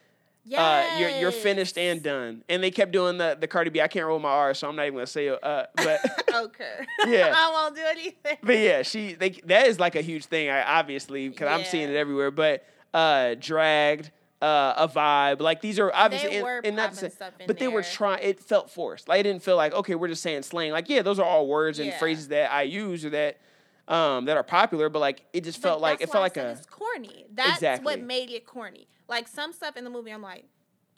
[0.53, 2.43] uh, you're you're finished and done.
[2.49, 3.81] And they kept doing the the Cardi B.
[3.81, 5.43] I can't roll my R, so I'm not even gonna say it.
[5.43, 5.99] Uh, but
[6.33, 6.85] okay.
[7.07, 7.33] Yeah.
[7.35, 8.37] I won't do anything.
[8.43, 10.49] but yeah, she they that is like a huge thing.
[10.49, 12.31] I obviously because I'm seeing it everywhere.
[12.31, 15.41] But uh, dragged, uh, a vibe.
[15.41, 17.67] Like these are obviously, They and, were and not to say, stuff in but they
[17.67, 18.23] were trying.
[18.23, 19.07] It felt forced.
[19.07, 20.71] Like it didn't feel like okay, we're just saying slang.
[20.71, 21.97] Like yeah, those are all words and Yeah.
[21.99, 23.37] phrases that I use or that
[23.87, 24.89] um, that are popular.
[24.89, 27.25] But like it just But felt like it felt like a it's corny.
[27.33, 27.85] That's Exactly.
[27.85, 28.87] what made it corny.
[29.07, 30.45] Like some stuff in the movie, I'm like,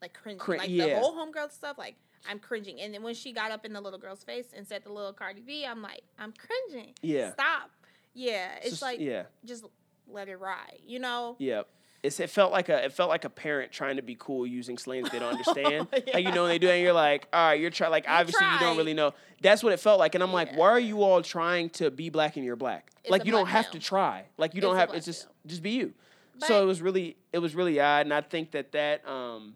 [0.01, 0.39] like cringing.
[0.39, 0.88] Crin- like yeah.
[0.88, 1.95] the whole homegirl stuff, like
[2.29, 2.79] I'm cringing.
[2.81, 5.13] And then when she got up in the little girl's face and said the little
[5.13, 6.93] Cardi B, I'm like, I'm cringing.
[7.01, 7.31] Yeah.
[7.33, 7.71] Stop.
[8.13, 8.55] Yeah.
[8.61, 9.23] It's just- like yeah.
[9.45, 9.65] just
[10.09, 10.79] let it ride.
[10.85, 11.35] You know.
[11.39, 11.63] Yeah.
[12.07, 14.77] It's, it felt like a it felt like a parent trying to be cool using
[14.77, 15.87] slangs they don't understand.
[15.91, 18.45] Like you know when they do and you're like, all right, you're trying like obviously
[18.45, 19.13] you don't really know.
[19.41, 20.15] That's what it felt like.
[20.15, 22.91] And I'm like, why are you all trying to be black and you're black?
[23.03, 23.73] It's like you don't have film.
[23.73, 24.25] to try.
[24.37, 25.33] Like you don't have black it's just film.
[25.45, 25.93] just be you.
[26.39, 29.55] so it was really it was really odd and I think that that um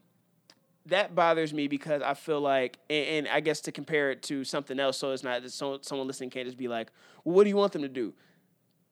[0.88, 4.44] that bothers me because I feel like, and, and I guess to compare it to
[4.44, 6.92] something else, so it's not that so, someone listening can't just be like,
[7.24, 8.14] well, what do you want them to do?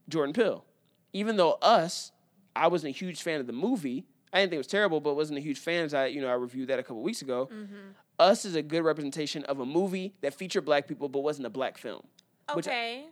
[0.08, 0.66] Jordan Peele,
[1.14, 2.12] Even though Us,
[2.60, 4.06] I wasn't a huge fan of the movie.
[4.32, 5.86] I didn't think it was terrible, but wasn't a huge fan.
[5.86, 7.50] As I, you know, I reviewed that a couple weeks ago.
[7.52, 7.76] Mm-hmm.
[8.20, 11.50] Us is a good representation of a movie that featured black people, but wasn't a
[11.50, 12.02] black film.
[12.56, 13.06] Okay.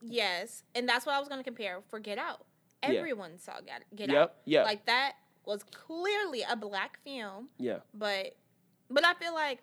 [0.00, 2.44] yes, and that's what I was going to compare for Get Out.
[2.82, 2.98] Yeah.
[2.98, 4.34] Everyone saw Get, Get Yep, Out.
[4.44, 4.62] yeah.
[4.62, 5.14] Like that
[5.46, 8.36] was clearly a black film, Yeah, but
[8.90, 9.60] but I feel like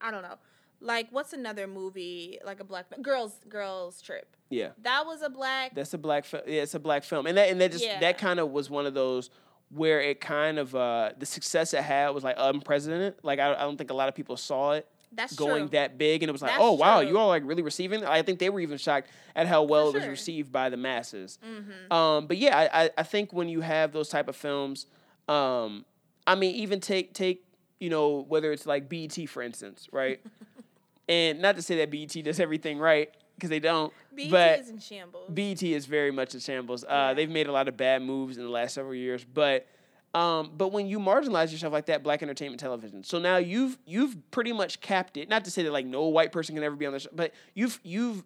[0.00, 0.36] I don't know.
[0.80, 4.36] Like what's another movie like a black girls girls trip?
[4.50, 4.70] yeah.
[4.82, 5.74] That was a black.
[5.74, 6.42] That's a black film.
[6.46, 8.00] Yeah, it's a black film, and that and that just Yeah.
[8.00, 9.30] that kind of was one of those
[9.70, 13.14] where it kind of uh the success it had was like unprecedented.
[13.22, 15.68] Like I, I don't think a lot of people saw it that's going true.
[15.70, 17.08] that big, and it was like, That's oh wow, true.
[17.10, 18.02] you all like really receiving.
[18.02, 18.08] it?
[18.08, 21.38] I think they were even shocked at how well it was received by the masses.
[21.44, 21.92] Mhm.
[21.92, 24.86] Um, but yeah, I, I I think when you have those type of films,
[25.28, 25.84] um,
[26.26, 27.44] I mean, even take take
[27.80, 30.20] you know whether it's like BET for instance, right?
[31.08, 34.68] and not to say that BET does everything right because they don't, BET but is
[34.68, 35.30] in shambles.
[35.30, 36.84] BET is very much a shambles.
[36.84, 37.14] Uh, Yeah.
[37.14, 39.66] They've made a lot of bad moves in the last several years, but
[40.14, 43.04] um, but when you marginalize yourself like that, black entertainment television.
[43.04, 45.28] So now you've you've pretty much capped it.
[45.28, 47.32] Not to say that like no white person can ever be on the show, but
[47.54, 48.24] you've you've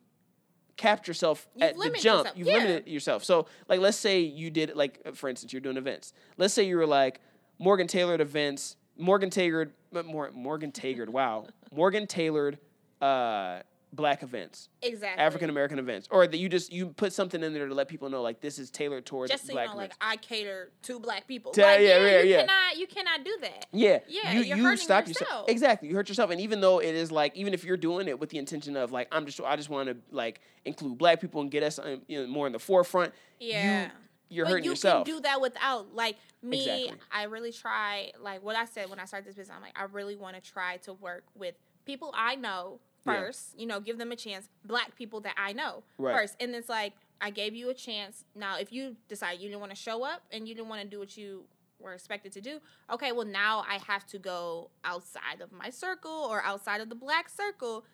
[0.76, 1.94] capped yourself You've at the jump.
[1.96, 2.26] yourself.
[2.36, 2.54] You've Yeah.
[2.54, 3.24] limited yourself.
[3.24, 6.12] So like let's say you did like uh, for instance you're doing events.
[6.38, 7.20] Let's say you were like
[7.58, 8.76] Morgan tailored events.
[8.96, 9.72] Morgan tailored
[10.06, 11.10] more Morgan tailored.
[11.10, 12.58] Wow, Morgan tailored
[13.02, 13.62] uh,
[13.94, 14.68] black events.
[14.80, 15.22] exactly.
[15.22, 18.08] African American events, or that you just you put something in there to let people
[18.08, 19.92] know like this is tailored towards Just so you black know, like.
[20.00, 21.50] I cater to black people.
[21.50, 22.40] Like, yeah, yeah, yeah, you yeah.
[22.46, 23.66] cannot, you cannot do that.
[23.72, 25.28] yeah, Yeah, you you're you hurting stop yourself.
[25.28, 25.48] yourself.
[25.50, 28.18] Exactly, you hurt yourself, and even though it is like even if you're doing it
[28.18, 31.40] with the intention of like I'm just I just want to like include black people
[31.42, 33.12] and get us um, you know, more in the forefront.
[33.40, 33.84] Yeah.
[33.84, 33.90] you,
[34.30, 35.04] you're but hurting you yourself.
[35.06, 36.84] can do that without like me.
[36.84, 36.98] Exactly.
[37.10, 39.54] I really try like what I said when I started this business.
[39.54, 43.20] I'm like I really want to try to work with people I know Yeah.
[43.20, 43.58] first.
[43.58, 44.48] You know, give them a chance.
[44.64, 46.16] Black people that I know Right.
[46.16, 48.24] first, and it's like I gave you a chance.
[48.34, 50.88] Now, if you decide you didn't want to show up and you didn't want to
[50.88, 51.44] do what you
[51.78, 52.60] were expected to do,
[52.92, 56.94] okay, well now I have to go outside of my circle or outside of the
[56.94, 57.84] black circle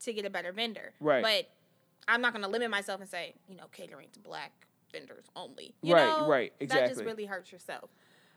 [0.00, 0.92] to get a better vendor.
[1.00, 1.22] Right.
[1.22, 1.50] But
[2.08, 4.52] I'm not going to limit myself and say, you know, catering to black
[4.92, 5.74] vendors only.
[5.82, 7.90] You Right, know, right, That just really hurts yourself.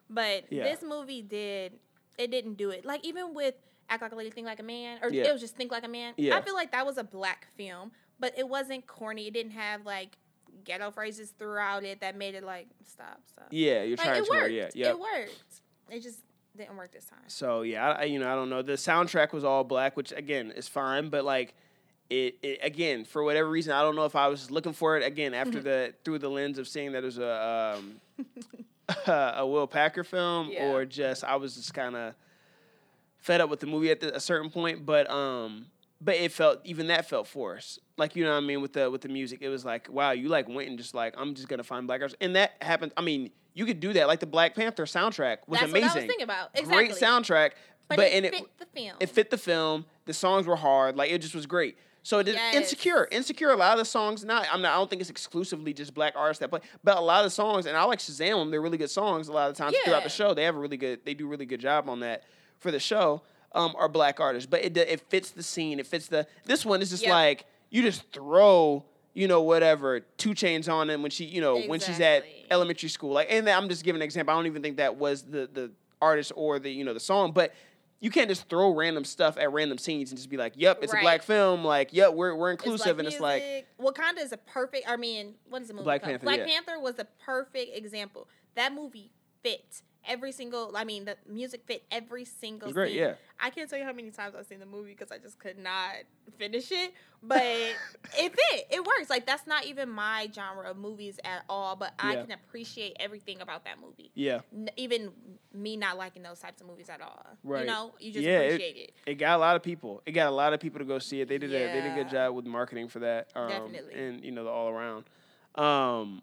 [0.09, 0.63] But Yeah.
[0.63, 1.79] this movie did,
[2.17, 2.85] it didn't do it.
[2.85, 3.55] Like even with
[3.89, 5.27] Act Like a Lady, Think Like a Man, or Yeah.
[5.27, 6.13] it was just Think Like a Man.
[6.17, 6.37] Yeah.
[6.37, 9.27] I feel like that was a black film, but it wasn't corny.
[9.27, 10.17] It didn't have like
[10.63, 13.47] ghetto phrases throughout it that made it like, stop, stop.
[13.51, 14.51] yeah, you're Like trying it to worked.
[14.51, 14.89] yeah, yeah.
[14.89, 15.61] It worked.
[15.89, 16.19] It just
[16.57, 17.19] didn't work this time.
[17.27, 18.61] So yeah, I, I- you know I don't know.
[18.61, 21.53] The soundtrack was all black, which again is fine, but like
[22.09, 25.05] it, it again for whatever reason I don't know if I was looking for it
[25.05, 28.01] again after the through the lens of seeing that it was a um,
[29.07, 30.71] a Will Packer film Yeah.
[30.71, 32.13] or just I was just kind of
[33.27, 35.67] fed up with the movie at the, a certain point, but um
[35.99, 37.79] but it felt even that felt forced.
[37.97, 40.11] Like you know what I mean with the with the music, it was like wow,
[40.11, 42.93] you like went and just like I'm just gonna find black artists, and that happened.
[42.97, 44.07] I mean, you could do that.
[44.07, 45.87] Like the Black Panther soundtrack was That's amazing.
[45.89, 46.49] what I was thinking about.
[46.53, 46.85] Exactly.
[46.87, 47.51] Great soundtrack,
[47.89, 48.95] But, but, it and fit it the film.
[48.99, 49.85] it fit the film.
[50.05, 50.95] The songs were hard.
[50.95, 51.77] Like it just was great.
[52.03, 52.55] So it did Yes.
[52.55, 53.07] insecure.
[53.11, 53.49] Insecure.
[53.51, 54.23] A lot of the songs.
[54.23, 54.47] Not.
[54.53, 54.71] I'm not.
[54.71, 57.35] I don't think it's exclusively just black artists that play, but a lot of the
[57.35, 58.51] songs, and I like Shazam them.
[58.51, 59.27] They're really good songs.
[59.27, 61.03] A lot of the times throughout the show, they have a really good.
[61.03, 62.23] They do a really good job on that
[62.59, 63.21] for the show.
[63.53, 65.79] Um, are black artists, but it it fits the scene.
[65.79, 66.27] It fits the.
[66.45, 67.11] This one is just Yep.
[67.11, 68.85] like you just throw.
[69.13, 72.87] You know, whatever, 2 Chainz on and when she, you know, when she's at elementary
[72.89, 73.13] school.
[73.13, 74.31] Like, and I'm just giving an example.
[74.31, 77.31] I don't even think that was the the artist or the you know the song,
[77.31, 77.51] but
[77.99, 80.93] you can't just throw random stuff at random scenes and just be like, "Yep, it's
[80.93, 83.67] a black film." Like, "Yep, we're we're It's inclusive," black and it's like, music.
[83.81, 84.87] Wakanda is a perfect.
[84.87, 85.85] I mean, what is the movie?
[85.85, 86.11] Black called?
[86.11, 86.45] Panther, Black yeah.
[86.45, 88.27] Panther was a perfect example.
[88.53, 90.71] That movie fit every single.
[90.75, 92.71] I mean, the music fit every single.
[92.71, 92.99] Great, scene.
[92.99, 93.13] yeah.
[93.39, 95.59] I can't tell you how many times I've seen the movie because I just could
[95.59, 95.91] not
[96.37, 96.93] finish it.
[97.21, 97.75] But it
[98.33, 98.67] fit.
[98.71, 99.09] It works.
[99.09, 101.75] Like that's not even my genre of movies at all.
[101.75, 102.21] But I Yeah.
[102.23, 104.11] can appreciate everything about that movie.
[104.15, 105.11] Yeah, N- even
[105.53, 107.25] me not liking those types of movies at all.
[107.43, 107.61] Right.
[107.61, 108.93] You know, you just Yeah, appreciate it.
[109.05, 110.01] it got a lot of people.
[110.05, 111.27] It got a lot of people to go see it.
[111.27, 113.29] They did a they did a good job with marketing for that.
[113.35, 113.93] Um, Definitely.
[113.95, 115.05] and you know the all around.
[115.55, 116.21] Um,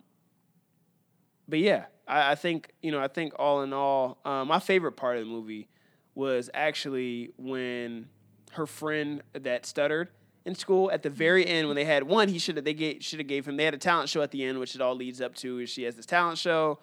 [1.49, 4.93] but yeah, I, I think you know I think all in all, uh, my favorite
[4.93, 5.69] part of the movie
[6.15, 8.09] was actually when
[8.53, 10.09] her friend that stuttered
[10.45, 13.19] in school at the very end when they had one he should have they should
[13.19, 15.21] have gave him they had a talent show at the end which it all leads
[15.21, 16.79] up to is she has this talent show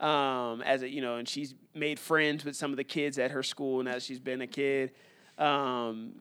[0.00, 3.30] um, as a you know and she's made friends with some of the kids at
[3.30, 4.92] her school now she's been a kid
[5.38, 6.12] um,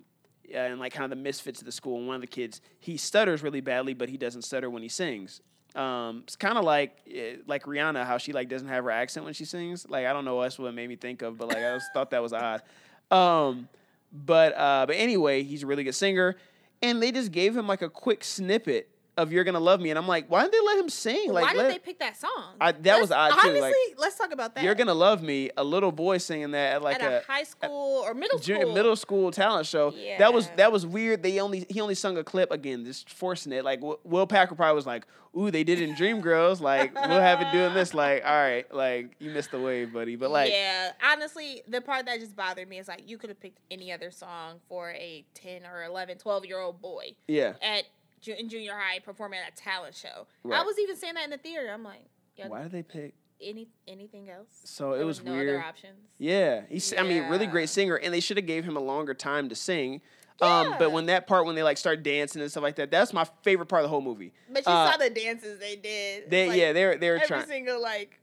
[0.54, 1.98] and like kind of the misfits of the school.
[1.98, 4.90] And one of the kids he stutters really badly but he doesn't stutter when he
[4.90, 5.42] sings
[5.76, 9.26] um, it's kind of like eh, like Rihanna, how she like doesn't have her accent
[9.26, 9.88] when she sings.
[9.90, 11.88] Like I don't know, that's what it made me think of, but like I just
[11.94, 12.62] thought that was odd.
[13.10, 13.68] Um,
[14.12, 16.36] but uh, but anyway, he's a really good singer,
[16.82, 19.98] and they just gave him like a quick snippet of "You're Gonna Love Me," and
[20.00, 21.32] I'm like, why didn't they let him sing?
[21.32, 22.56] Like, Why did let- they pick that song?
[22.60, 24.64] I- that was Let's- odd, too, like, let's talk about that.
[24.64, 28.04] "You're Gonna Love Me," a little boy singing that at like at a, high school
[28.06, 28.74] or middle school.
[28.74, 29.94] middle school talent show.
[29.96, 30.18] Yeah.
[30.20, 31.24] That was that was weird.
[31.24, 33.64] They only he only sung a clip again, just forcing it.
[33.64, 35.06] Like Will Packer probably was like,
[35.38, 37.94] "Ooh, they did it in Dreamgirls." Like we'll have it doing this.
[37.94, 40.16] Like, all right, like you missed the wave, buddy.
[40.16, 43.40] But like, yeah, honestly, the part that just bothered me is like you could have
[43.40, 47.84] picked any other song for a 10 or 11, 12 year old boy yeah, at
[48.28, 50.28] in junior high performing at a talent show.
[50.44, 50.60] Right.
[50.60, 51.70] I was even saying that in the theater.
[51.74, 52.06] I'm like,
[52.48, 53.14] why did they pick?
[53.42, 54.48] any anything else?
[54.64, 55.50] So it There was no weird.
[55.50, 55.98] other options.
[56.18, 56.94] Yeah, he's.
[56.98, 59.56] I mean, really great singer, and they should have gave him a longer time to
[59.56, 60.02] sing.
[60.42, 63.14] Um, but when that part when they like start dancing and stuff like that, that's
[63.14, 64.34] my favorite part of the whole movie.
[64.50, 66.30] But you Uh, saw the dances they did.
[66.30, 68.20] They Like, yeah, they're they're every trying single like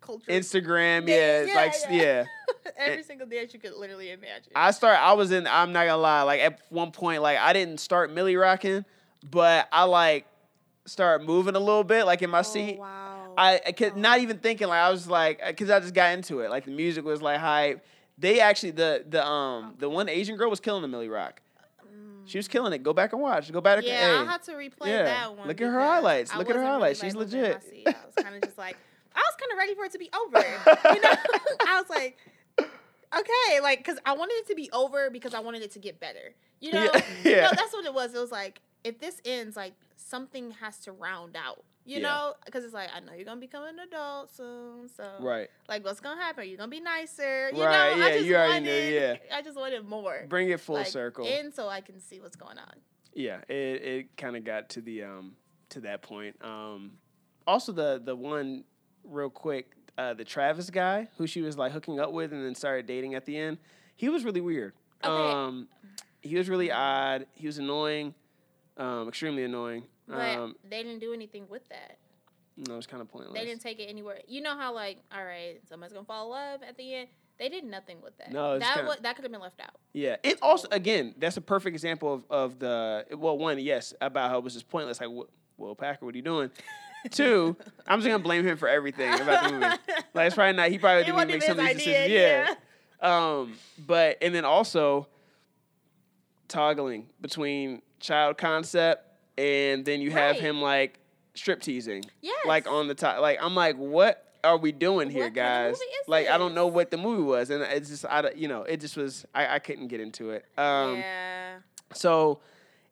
[0.00, 0.30] culture.
[0.30, 1.06] Instagram.
[1.06, 2.02] Dance, Yeah, yeah, like yeah.
[2.02, 2.24] yeah.
[2.78, 4.52] every single dance you could literally imagine.
[4.54, 4.98] I start.
[4.98, 5.46] I was in.
[5.46, 6.22] I'm not gonna lie.
[6.22, 8.84] Like at one point, like I didn't start Milly rocking,
[9.30, 10.26] but I like
[10.86, 12.76] start moving a little bit, like in my seat.
[12.78, 13.34] Oh, wow.
[13.38, 14.68] I, I could not even thinking.
[14.68, 16.50] Like I was like, because I just got into it.
[16.50, 17.84] Like the music was like hype.
[18.18, 21.42] They actually the the um the one Asian girl was killing the Milly Rock.
[22.26, 22.82] She was killing it.
[22.82, 23.50] Go back and watch.
[23.52, 23.78] Go back.
[23.78, 23.86] Mm.
[23.86, 25.04] Yeah, hey, I'll have to replay yeah.
[25.04, 25.46] that one.
[25.46, 26.32] Look at her highlights.
[26.32, 27.00] I Look at her highlights.
[27.00, 27.86] Really, She's like, moving in my legit.
[27.86, 28.76] I was kind of just like,
[29.14, 30.44] I was kind of ready for it to be over.
[30.92, 31.10] You know,
[31.68, 32.18] I was like,
[32.58, 36.00] okay, like, because I wanted it to be over because I wanted it to get
[36.00, 36.34] better.
[36.60, 37.40] You know, Yeah, You yeah.
[37.42, 38.12] know, that's what it was.
[38.12, 41.64] It was like, if this ends, like, something has to round out.
[41.84, 42.08] You Yeah.
[42.08, 45.48] know, because it's like I know you're gonna become an adult soon, so right.
[45.68, 46.48] like what's gonna happen?
[46.48, 47.96] You're gonna be nicer, you Right, know.
[47.98, 50.26] yeah, I just you already wanted, knew, Yeah, I just wanted more.
[50.28, 51.24] Bring it full like, circle.
[51.28, 52.74] and so I can see what's going on.
[53.14, 55.36] Yeah, it it kind of got to the um
[55.68, 56.34] to that point.
[56.44, 56.98] Um,
[57.46, 58.64] also the the one
[59.04, 62.56] real quick, uh, the Travis guy who she was like hooking up with and then
[62.56, 63.58] started dating at the end.
[63.94, 64.72] He was really weird.
[65.04, 65.32] Okay.
[65.32, 65.68] Um,
[66.20, 67.26] he was really odd.
[67.34, 68.12] He was annoying,
[68.76, 69.84] um, extremely annoying.
[70.08, 71.98] But Um, they didn't do anything with that.
[72.56, 73.34] no, it was kind of pointless.
[73.38, 74.20] They didn't take it anywhere.
[74.28, 77.08] You know how like, all right, someone's gonna fall in love at the end.
[77.38, 78.32] They did nothing with that.
[78.32, 79.78] No, it's that kinda- that could have been left out.
[79.92, 84.30] Yeah, it also again, that's a perfect example of, of the well, one, yes, about
[84.30, 85.00] how it was just pointless.
[85.00, 86.50] Like, "Wh- Will Packer, what are you doing?
[87.10, 87.56] Two,
[87.86, 89.66] I'm just gonna blame him for everything about the movie.
[90.14, 90.70] Like, it's probably not.
[90.70, 92.56] He probably didn't even make some of these idea, decisions.
[93.02, 93.36] Yeah.
[93.38, 95.06] Um, but and then also
[96.48, 99.04] toggling between child concept
[99.38, 100.40] and then you have Right.
[100.40, 100.98] him like
[101.34, 102.36] strip teasing, Yes.
[102.46, 103.20] like on the top.
[103.20, 105.78] Like I'm like, what are we doing here, What guys?
[106.06, 108.80] like I don't know what the movie was, and it's just I you know it
[108.80, 110.44] just was I, I couldn't get into it.
[110.56, 111.56] Um, yeah.
[111.92, 112.40] so,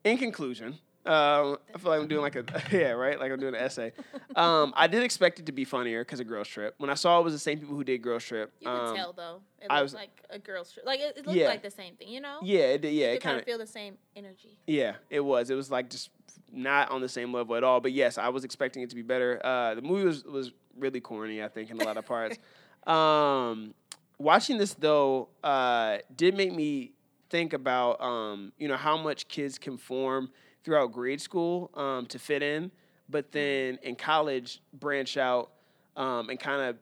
[0.04, 3.54] in conclusion, um, I feel like I'm doing like a yeah, right, like I'm doing
[3.54, 3.92] an essay.
[4.36, 6.74] Um, I did expect it to be funnier because of Girls Trip.
[6.78, 8.52] When I saw it was the same people who did Girls Trip.
[8.58, 9.40] You um, can tell though.
[9.60, 10.84] It I was- like a girl's trip.
[10.84, 11.46] Like it, it looked Yeah.
[11.46, 12.08] like the same thing.
[12.08, 12.38] You know.
[12.42, 14.58] Yeah, it did, yeah, You it kind of feel the same energy.
[14.66, 15.50] yeah, it was.
[15.50, 16.10] It was like just
[16.52, 17.80] not on the same level at all.
[17.80, 19.40] But yes, I was expecting it to be better.
[19.44, 22.36] Uh, the movie was was really corny, I think, in a lot of parts.
[22.88, 23.74] um,
[24.18, 26.92] watching this though uh, did make me
[27.30, 30.30] think about um, you know how much kids conform
[30.64, 32.70] throughout grade school um, to fit in,
[33.08, 35.50] but then in college branch out
[35.96, 36.76] um, and kind of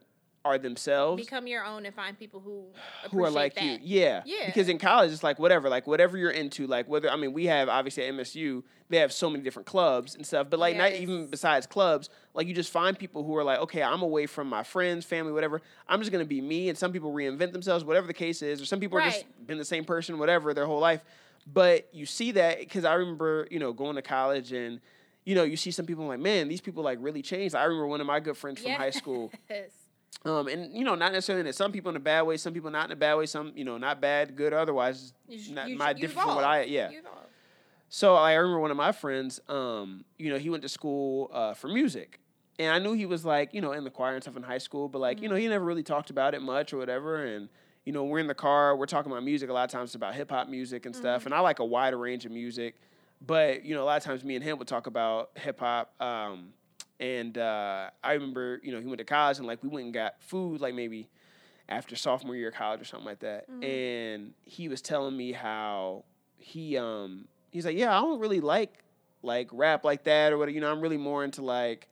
[0.44, 2.64] are themselves Become your own and find people who
[3.10, 3.64] who are like that.
[3.64, 3.78] you.
[3.82, 4.22] Yeah.
[4.24, 4.46] Yeah.
[4.46, 7.46] Because in college it's like whatever, like whatever you're into, like whether I mean we
[7.46, 10.92] have obviously at MSU, they have so many different clubs and stuff, but like not
[10.92, 14.48] even besides clubs, like you just find people who are like, okay, I'm away from
[14.48, 15.62] my friends, family, whatever.
[15.88, 18.66] I'm just gonna be me and some people reinvent themselves, whatever the case is, or
[18.66, 21.02] some people are just been the same person, whatever, their whole life.
[21.46, 24.80] But you see that because I remember, you know, going to college and
[25.24, 27.54] you know, you see some people like, man, these people like really changed.
[27.54, 29.70] I remember one of my good friends from high school Yes.
[30.24, 32.70] Um, and you know, not necessarily that some people in a bad way, some people
[32.70, 35.14] not in a bad way, some you know, not bad, good, otherwise.
[35.26, 36.90] You not, you my you different from what I yeah.
[37.88, 41.54] So I remember one of my friends, um, you know, he went to school uh,
[41.54, 42.20] for music.
[42.58, 44.58] And I knew he was like, you know, in the choir and stuff in high
[44.58, 47.24] school, but like, you know, he never really talked about it much or whatever.
[47.24, 47.48] And,
[47.84, 49.50] you know, we're in the car, we're talking about music.
[49.50, 51.26] A lot of times it's about hip hop music and stuff.
[51.26, 52.76] And I like a wider range of music.
[53.24, 55.92] But, you know, a lot of times me and him would talk about hip hop.
[56.00, 56.48] Um,
[57.00, 59.94] and uh, I remember, you know, he went to college and like we went and
[59.94, 61.08] got food, like maybe
[61.68, 63.46] after sophomore year of college or something like that.
[63.62, 66.04] And he was telling me how
[66.38, 68.72] he um he's like, yeah, I don't really like
[69.22, 70.54] like rap like that or whatever.
[70.54, 71.88] You know, I'm really more into like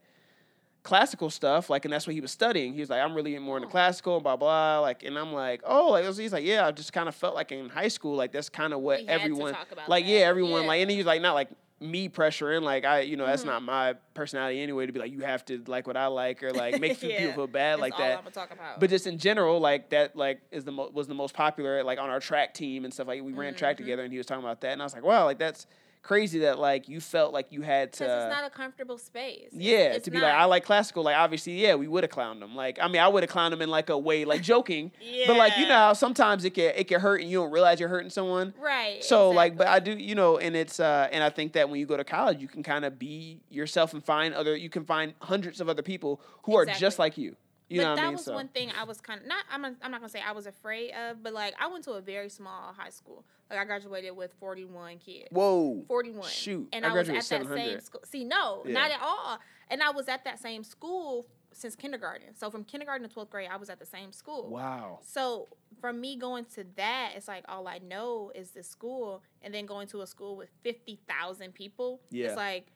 [0.83, 1.69] classical stuff.
[1.69, 2.73] Like, and that's what he was studying.
[2.73, 3.71] He was like, I'm really more into Oh.
[3.71, 4.79] classical, blah blah.
[4.79, 7.51] Like, and I'm like, oh, like he's like, yeah, I just kind of felt like
[7.51, 9.55] in high school, like that's kind of what We had to everyone,
[9.87, 10.09] like, that.
[10.09, 10.67] yeah, everyone, Yeah.
[10.67, 13.47] like, and he was like, not like me pressuring, like I, you know, that's Mhm.
[13.47, 16.51] not my personality anyway to be like, you have to like what I like or
[16.53, 17.17] like make Yeah.
[17.17, 18.19] people feel bad That's like that.
[18.23, 18.79] I'm talk about.
[18.79, 21.97] But just in general, like that, like is the mo- was the most popular, like
[21.97, 23.07] on our track team and stuff.
[23.07, 23.79] Like we ran track Mhm.
[23.79, 25.65] together, and he was talking about that, and I was like, wow, like that's
[26.03, 28.03] crazy that like you felt like you had to.
[28.03, 29.49] because it's not a comfortable space.
[29.51, 30.23] Yeah, it's to be not.
[30.23, 31.03] like, I like classical.
[31.03, 32.55] Like, obviously, yeah, we would have clowned them.
[32.55, 34.91] Like, I mean, I would have clowned them in like a way, like joking.
[35.01, 35.25] yeah.
[35.27, 37.89] But like, you know, sometimes it can it can hurt, and you don't realize you're
[37.89, 38.53] hurting someone.
[38.59, 39.03] right?
[39.03, 41.79] So like, but I do, you know, and it's uh, and I think that when
[41.79, 44.55] you go to college, you can kind of be yourself and find other.
[44.55, 47.35] You can find hundreds of other people who are just like you.
[47.71, 48.13] You but know that I mean?
[48.13, 49.43] was So one thing I was kind of not.
[49.51, 49.61] I'm.
[49.61, 52.01] Not, I'm not gonna say I was afraid of, but like I went to a
[52.01, 53.23] very small high school.
[53.49, 55.27] Like I graduated with 41 kids.
[55.31, 56.29] whoa, 41.
[56.29, 58.01] Shoot, And I I, was at that same school.
[58.05, 58.73] See, no, Yeah.
[58.73, 59.39] not at all.
[59.69, 62.33] And I was at that same school since kindergarten.
[62.33, 64.49] So from kindergarten to 12th grade, I was at the same school.
[64.49, 64.99] Wow.
[65.01, 65.49] So
[65.81, 69.65] from me going to that, it's like all I know is this school, and then
[69.65, 71.99] going to a school with 50,000 people.
[72.09, 72.27] Yeah.
[72.27, 72.67] It's like,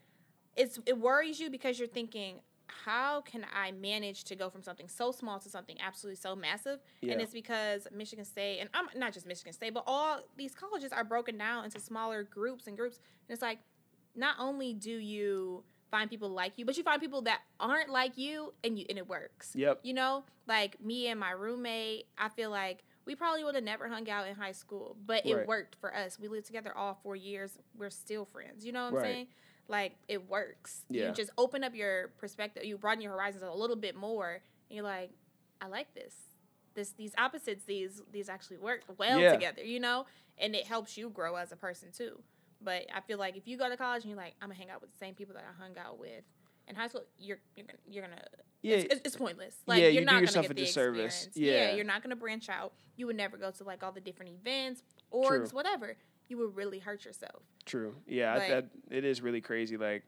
[0.57, 4.87] it's it worries you because you're thinking, how can I manage to go from something
[4.87, 6.79] so small to something absolutely so massive?
[7.01, 7.13] Yeah.
[7.13, 10.91] And it's because Michigan State, and I'm not just Michigan State, but all these colleges
[10.91, 12.99] are broken down into smaller groups and groups.
[13.27, 13.59] And it's like,
[14.15, 18.17] not only do you find people like you, but you find people that aren't like
[18.17, 19.51] you, and you and it works.
[19.55, 19.81] Yep.
[19.83, 23.87] You know, like me and my roommate, I feel like we probably would have never
[23.87, 25.47] hung out in high school, but it Right.
[25.47, 26.19] worked for us.
[26.19, 27.59] We lived together all four years.
[27.77, 28.65] We're still friends.
[28.65, 29.03] You know what I'm Right.
[29.03, 29.27] saying?
[29.67, 30.83] Like it works.
[30.89, 31.07] Yeah.
[31.07, 32.63] You just open up your perspective.
[32.65, 34.33] You broaden your horizons a little bit more,
[34.69, 35.11] and you're like,
[35.61, 36.13] I like this.
[36.75, 39.31] This these opposites these these actually work well Yeah.
[39.31, 39.63] together.
[39.63, 40.05] You know,
[40.37, 42.21] and it helps you grow as a person too.
[42.61, 44.69] But I feel like if you go to college and you're like, I'm gonna hang
[44.69, 46.23] out with the same people that I hung out with
[46.67, 48.21] in high school, you're you're gonna you're gonna
[48.61, 48.77] Yeah.
[48.77, 49.55] it's, it's, pointless.
[49.65, 51.25] Like Yeah, you're you do not yourself gonna a get the disservice.
[51.27, 51.69] experience.
[51.69, 51.75] Yeah.
[51.75, 52.73] you're not gonna branch out.
[52.97, 55.95] You would never go to like all the different events, orgs, whatever.
[56.27, 57.43] You would really hurt yourself.
[57.65, 57.95] True.
[58.07, 59.77] Yeah, I- Like- that, it is really crazy.
[59.77, 60.03] Like,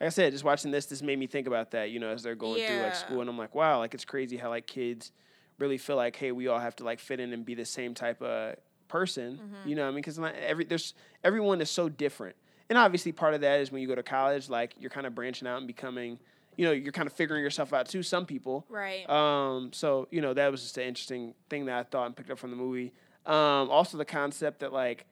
[0.00, 1.90] like I said, just watching this, this made me think about that.
[1.90, 4.36] You know, as they're going through like school, and I'm like, wow, like it's crazy
[4.36, 5.10] how like kids
[5.58, 7.94] really feel like, hey, we all have to like fit in and be the same
[7.94, 8.54] type of
[8.86, 9.40] person.
[9.42, 9.68] Mm-hmm.
[9.68, 10.94] You know, what I mean, because every there's
[11.24, 12.36] everyone is so different,
[12.68, 15.16] and obviously part of that is when you go to college, like you're kind of
[15.16, 16.20] branching out and becoming,
[16.56, 18.04] you know, you're kind of figuring yourself out too.
[18.04, 19.08] Some people, Right.
[19.10, 22.30] um, so you know that was just an interesting thing that I thought and picked
[22.30, 22.92] up from the movie.
[23.26, 25.06] Um, also the concept that like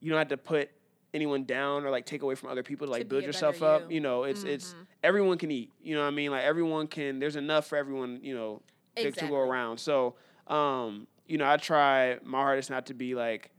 [0.00, 0.70] you don't have to put
[1.12, 3.82] anyone down or like take away from other people to like To build yourself up.
[3.90, 3.96] you.
[3.96, 4.86] You know, it's it's Mhm.
[5.02, 5.72] everyone can eat.
[5.82, 6.30] You know what I mean?
[6.30, 7.18] Like everyone can.
[7.18, 8.20] There's enough for everyone.
[8.22, 8.62] You know,
[8.96, 9.78] to- to go around.
[9.78, 10.14] So
[10.46, 13.50] um, you know, I try my hardest not to be like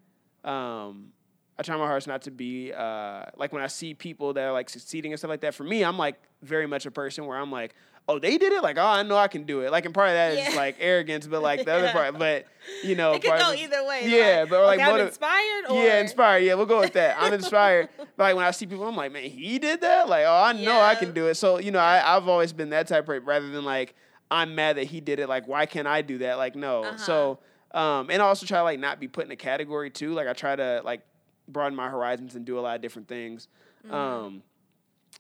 [0.44, 1.14] um.
[1.60, 4.52] I try my hardest not to be uh, like when I see people that are
[4.54, 5.54] like succeeding and stuff like that.
[5.54, 7.76] For me, I'm like very much a person where I'm like,
[8.12, 8.62] oh, they did it.
[8.62, 9.72] Like, oh, I know I can do it.
[9.72, 10.56] Like, and part of that is Yeah.
[10.56, 12.46] like arrogance, but like the other part, but
[12.84, 14.04] you know, it could go either way.
[14.08, 15.66] Yeah, like, but like okay, motiv- inspired.
[15.70, 16.44] Or, yeah, inspired.
[16.44, 17.18] Yeah, we'll go with that.
[17.20, 17.90] I'm inspired.
[17.98, 20.10] but like when I see people, I'm like, man, he did that.
[20.10, 21.36] Like, oh, I know I can do it.
[21.36, 23.96] So you know, I, I've always been that type of rather than like
[24.30, 25.28] I'm mad that he did it.
[25.28, 26.38] Like, why can't I do that?
[26.38, 26.84] Like, no.
[26.84, 26.98] Uh-huh.
[26.98, 27.40] So,
[27.74, 30.14] um, and I also try to like not be put in a category too.
[30.14, 31.02] Like, I try to like
[31.48, 33.48] broaden my horizons and do a lot of different things.
[33.86, 33.94] Mm-hmm.
[33.94, 34.44] Um,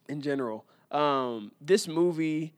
[0.07, 2.53] in general, um, this movie,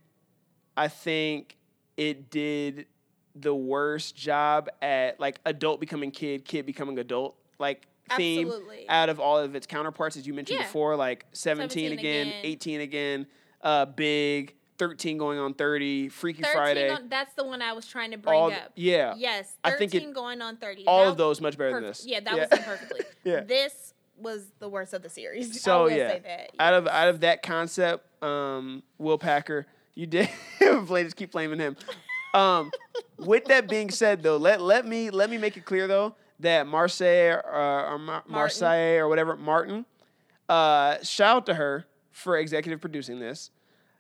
[0.76, 1.58] I think
[1.98, 2.88] it did
[3.36, 8.90] the worst job at like adult becoming kid, kid becoming adult, like theme Absolutely.
[8.90, 10.66] out of all of its counterparts, as you mentioned Yeah.
[10.66, 12.42] before, like 17, 17 again, again.
[12.44, 13.28] 18 again,
[13.62, 16.90] uh, Big, 13 going on 30, Freaky 13 Friday.
[16.90, 18.72] on, that's the one I was trying to bring all up.
[18.76, 20.86] yeah, Yes, I 13 think it- going on 30.
[20.86, 22.00] all That of those much better than perfect.
[22.00, 22.08] this.
[22.08, 23.06] Yeah, that was done perfectly.
[23.24, 23.40] Yeah.
[23.42, 25.50] This was the worst of the series.
[25.50, 26.50] I So will yeah, say that.
[26.60, 29.66] out of out of that concept, um, Will Packer,
[29.96, 30.30] you did
[30.88, 31.76] play just keep blaming him.
[32.34, 32.72] Um,
[33.18, 36.66] with that being said, though, let let me let me make it clear though that
[36.66, 39.86] Marsai uh, or Mar- Marsai or whatever Martin,
[40.50, 43.52] uh, shout out to her for executive producing this.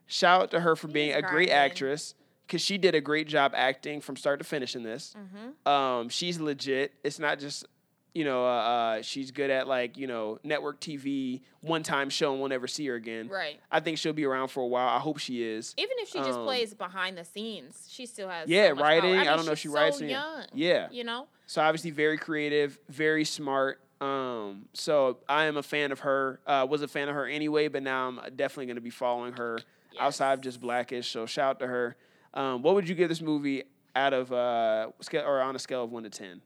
[0.08, 2.16] Shout out to her for being a great actress.
[2.46, 5.16] because she did a great job acting from start to finish in this.
[5.18, 5.68] Mm-hmm.
[5.72, 6.94] Um, she's legit.
[7.04, 7.66] It's not just
[8.14, 12.32] you know, uh, uh, she's good at like you know network TV, one time show,
[12.32, 13.28] and we'll never see her again.
[13.28, 13.60] Right.
[13.72, 14.88] I think she'll be around for a while.
[14.88, 15.74] I hope she is.
[15.78, 18.48] Even if she just Um, plays behind the scenes, she still has.
[18.50, 19.16] Yeah, so writing.
[19.16, 19.98] I, I, don't know if she writes.
[19.98, 20.46] So in- young.
[20.54, 20.88] Yeah.
[20.92, 21.28] You know.
[21.48, 23.80] So obviously very creative, very smart.
[24.00, 26.40] Um, so I am a fan of her.
[26.46, 29.34] Uh, was a fan of her anyway, but now I'm definitely going to be following
[29.34, 29.60] her
[30.00, 31.10] outside of just Blackish.
[31.10, 31.96] So shout out to her.
[32.34, 33.64] Um, what would you give this movie
[33.96, 36.42] out of uh scale or on a scale of one to ten?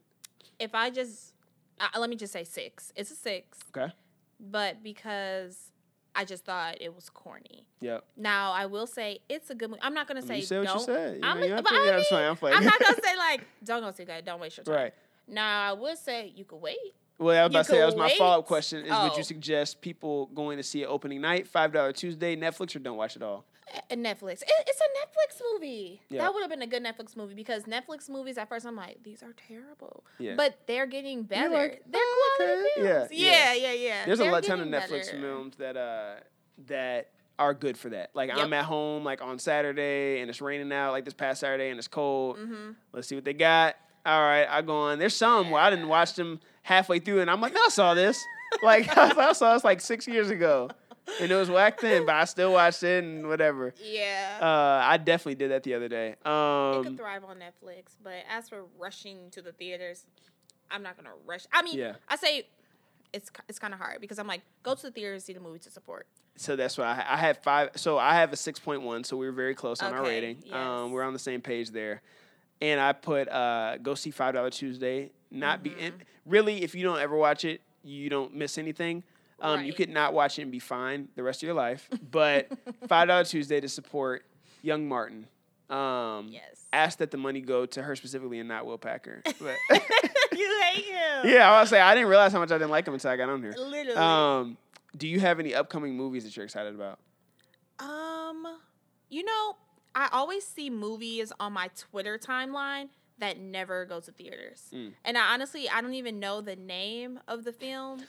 [0.58, 1.27] If I just
[1.80, 2.92] uh, let me just say six.
[2.96, 3.58] It's a six.
[3.76, 3.92] Okay.
[4.40, 5.72] But because
[6.14, 7.66] I just thought it was corny.
[7.80, 8.04] Yep.
[8.16, 9.82] Now I will say it's a good movie.
[9.82, 10.78] I'm not gonna say you said what don't.
[10.78, 11.14] you said.
[11.16, 12.28] You I'm, know, you have but to- I that's mean, fine.
[12.28, 12.56] I'm playing.
[12.58, 14.24] I'm not gonna say like don't go see that.
[14.24, 14.74] Don't waste your time.
[14.74, 14.94] right.
[15.26, 16.76] Now I would say you could wait.
[17.18, 18.78] Well, I was about You to say that was my follow up question.
[18.84, 19.16] Is would Oh.
[19.16, 22.96] you suggest people going to see it opening night, five dollar Tuesday, Netflix, or don't
[22.96, 23.44] watch it all?
[23.90, 24.42] A Netflix.
[24.46, 26.00] It's a Netflix movie.
[26.08, 26.22] Yeah.
[26.22, 29.02] That would have been a good Netflix movie because Netflix movies at first I'm like
[29.02, 30.34] these are terrible, Yeah.
[30.36, 31.48] but they're getting better.
[31.50, 33.08] like, they're "Oh, quality okay." films.
[33.12, 34.04] Yeah, Yeah, yeah, yeah.
[34.06, 35.20] There's a They're lot ton of Netflix better.
[35.20, 36.14] films that uh
[36.66, 38.10] that are good for that.
[38.14, 41.70] Like I'm at home like on Saturday and it's raining out like this past Saturday
[41.70, 42.36] and it's cold.
[42.38, 42.74] Mhm.
[42.92, 43.76] Let's see what they got.
[44.06, 44.98] All right, I go on.
[44.98, 47.94] There's some where I didn't watch them halfway through and I'm like, no, I saw
[47.94, 48.22] this.
[48.62, 50.70] Like I saw this like six years ago.
[51.20, 53.74] And it was whacked then, but I still watched it and whatever.
[53.82, 54.38] Yeah.
[54.40, 56.08] Uh, I definitely did that the other day.
[56.10, 56.30] it could
[56.86, 60.04] Um, thrive on Netflix, but as for rushing to the theaters,
[60.70, 61.46] I'm not gonna rush.
[61.52, 61.94] I mean, Yeah.
[62.08, 62.46] I say
[63.12, 65.40] it's it's kind of hard because I'm like, go to the theater and see the
[65.40, 66.06] movie to support.
[66.36, 67.70] so that's why I, I had five.
[67.76, 69.02] So I have a six point one.
[69.02, 70.36] So we were very close on our Okay, rating.
[70.52, 70.92] Um, yes.
[70.92, 72.02] we're on the same page there.
[72.60, 75.10] And I put uh, go see Five Dollar Tuesday.
[75.30, 75.80] Not be Mm-hmm.
[75.80, 75.94] and
[76.26, 79.04] really if you don't ever watch it, you don't miss anything.
[79.40, 81.88] Um, You could not watch it and be fine the rest of your life.
[82.10, 82.48] But
[82.88, 84.24] Five Dollar Tuesday to support
[84.62, 85.26] Young Martin.
[85.70, 86.66] Um, Yes.
[86.72, 89.22] Ask that the money go to her specifically and not Will Packer.
[89.40, 89.56] But
[90.32, 91.24] you hate him.
[91.24, 93.16] yeah, I was say I didn't realize how much I didn't like him until I
[93.16, 93.54] got on here.
[93.56, 93.98] Literally.
[93.98, 94.56] Um,
[94.96, 96.98] do you have any upcoming movies that you're excited about?
[97.78, 98.46] Um,
[99.08, 99.56] you know,
[99.94, 104.62] I always see movies on my Twitter timeline that never go to theaters.
[104.72, 104.92] Mm.
[105.04, 108.04] And I honestly, I don't even know the name of the film,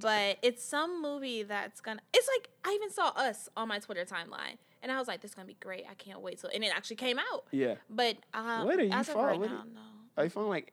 [0.00, 2.00] but it's some movie that's gonna.
[2.12, 5.30] It's like I even saw Us on my Twitter timeline, and I was like, "This
[5.32, 5.84] is gonna be great.
[5.90, 7.44] I can't wait till." And it actually came out.
[7.50, 7.74] Yeah.
[7.90, 9.26] But um, What are you as of for?
[9.26, 9.80] right now, are- no.
[10.18, 10.72] Are you following like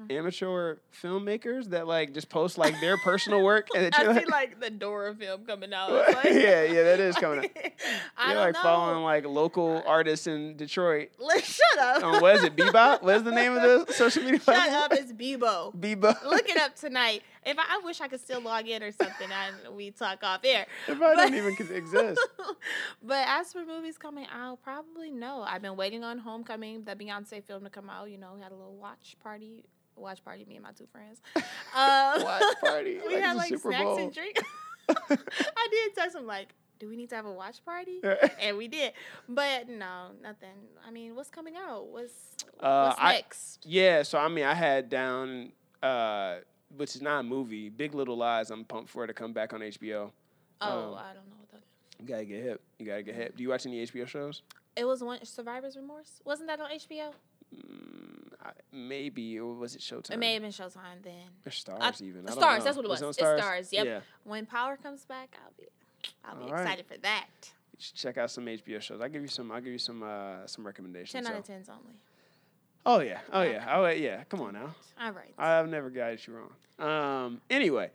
[0.00, 0.12] Hmm.
[0.12, 4.60] amateur filmmakers that like just post like their personal work and I see like, like
[4.60, 5.90] the Dora film coming out.
[6.08, 7.50] yeah, like- yeah, that is coming out.
[8.16, 8.62] I You're like know.
[8.62, 11.08] following like local artists in Detroit.
[11.18, 12.04] Let- Shut up.
[12.04, 12.54] On what is it?
[12.54, 13.02] Bebop?
[13.02, 14.82] What is the name of the social media Shut platform?
[14.84, 14.92] up.
[14.92, 15.74] It's Bebo.
[15.74, 16.22] Bebop.
[16.24, 17.24] Look it up tonight.
[17.48, 20.40] If I, I wish I could still log in or something, and we talk off
[20.44, 20.66] air.
[20.86, 22.20] It probably But- don't even exist.
[23.02, 25.42] but as for movies coming out, probably no.
[25.42, 28.10] I've been waiting on Homecoming, the Beyonce film, to come out.
[28.10, 29.64] You know, we had a little watch party.
[29.96, 31.20] Watch party, me and my two friends.
[31.74, 33.98] Um, Watch party, we like had like Super snacks Bowl.
[33.98, 34.42] and drinks.
[34.88, 38.00] I did text him like, "Do we need to have a watch party?"
[38.40, 38.92] and we did.
[39.28, 40.54] But no, nothing.
[40.86, 41.88] I mean, what's coming out?
[41.88, 42.12] What's
[42.60, 43.66] Uh, what's I- next?
[43.66, 46.36] Yeah, so I mean, I had down, uh,
[46.76, 48.50] which is not a movie, Big Little Lies.
[48.50, 50.10] I'm pumped for it to come back on HBO.
[50.60, 52.00] Oh, um, I don't know what that is.
[52.00, 52.60] You gotta get hip.
[52.78, 53.36] You gotta get hip.
[53.36, 54.42] Do you watch any HBO shows?
[54.76, 56.20] It was one Survivor's Remorse.
[56.24, 57.10] Wasn't that on HBO?
[57.56, 60.12] Mm, I, maybe or was it Showtime?
[60.12, 61.14] It may have been Showtime then.
[61.46, 62.26] Or Starz I- even.
[62.28, 62.64] I don't Starz, know.
[62.64, 63.02] that's what it was.
[63.02, 63.86] on It's Starz, yep.
[63.86, 65.64] Yeah, When Power comes back, I'll be
[66.24, 66.62] I'll be All right.
[66.62, 67.26] excited for that.
[67.42, 69.00] you should check out some HBO shows.
[69.00, 69.50] I'll give you some.
[69.50, 70.02] I'll give you some.
[70.02, 71.12] Uh, some recommendations.
[71.12, 71.38] Ten out so.
[71.38, 71.94] of tens only.
[72.88, 73.20] Oh yeah.
[73.30, 73.66] Oh yeah.
[73.70, 74.24] Oh yeah.
[74.30, 74.74] Come on now.
[74.98, 75.34] All right.
[75.36, 76.88] I've never guided you wrong.
[76.88, 77.42] Um.
[77.50, 77.90] Anyway,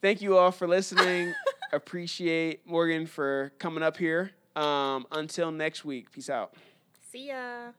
[0.00, 1.34] thank you all for listening.
[1.74, 4.30] Appreciate Morgan for coming up here.
[4.56, 5.06] Um.
[5.12, 6.10] Until next week.
[6.10, 6.54] Peace out.
[7.12, 7.72] See ya.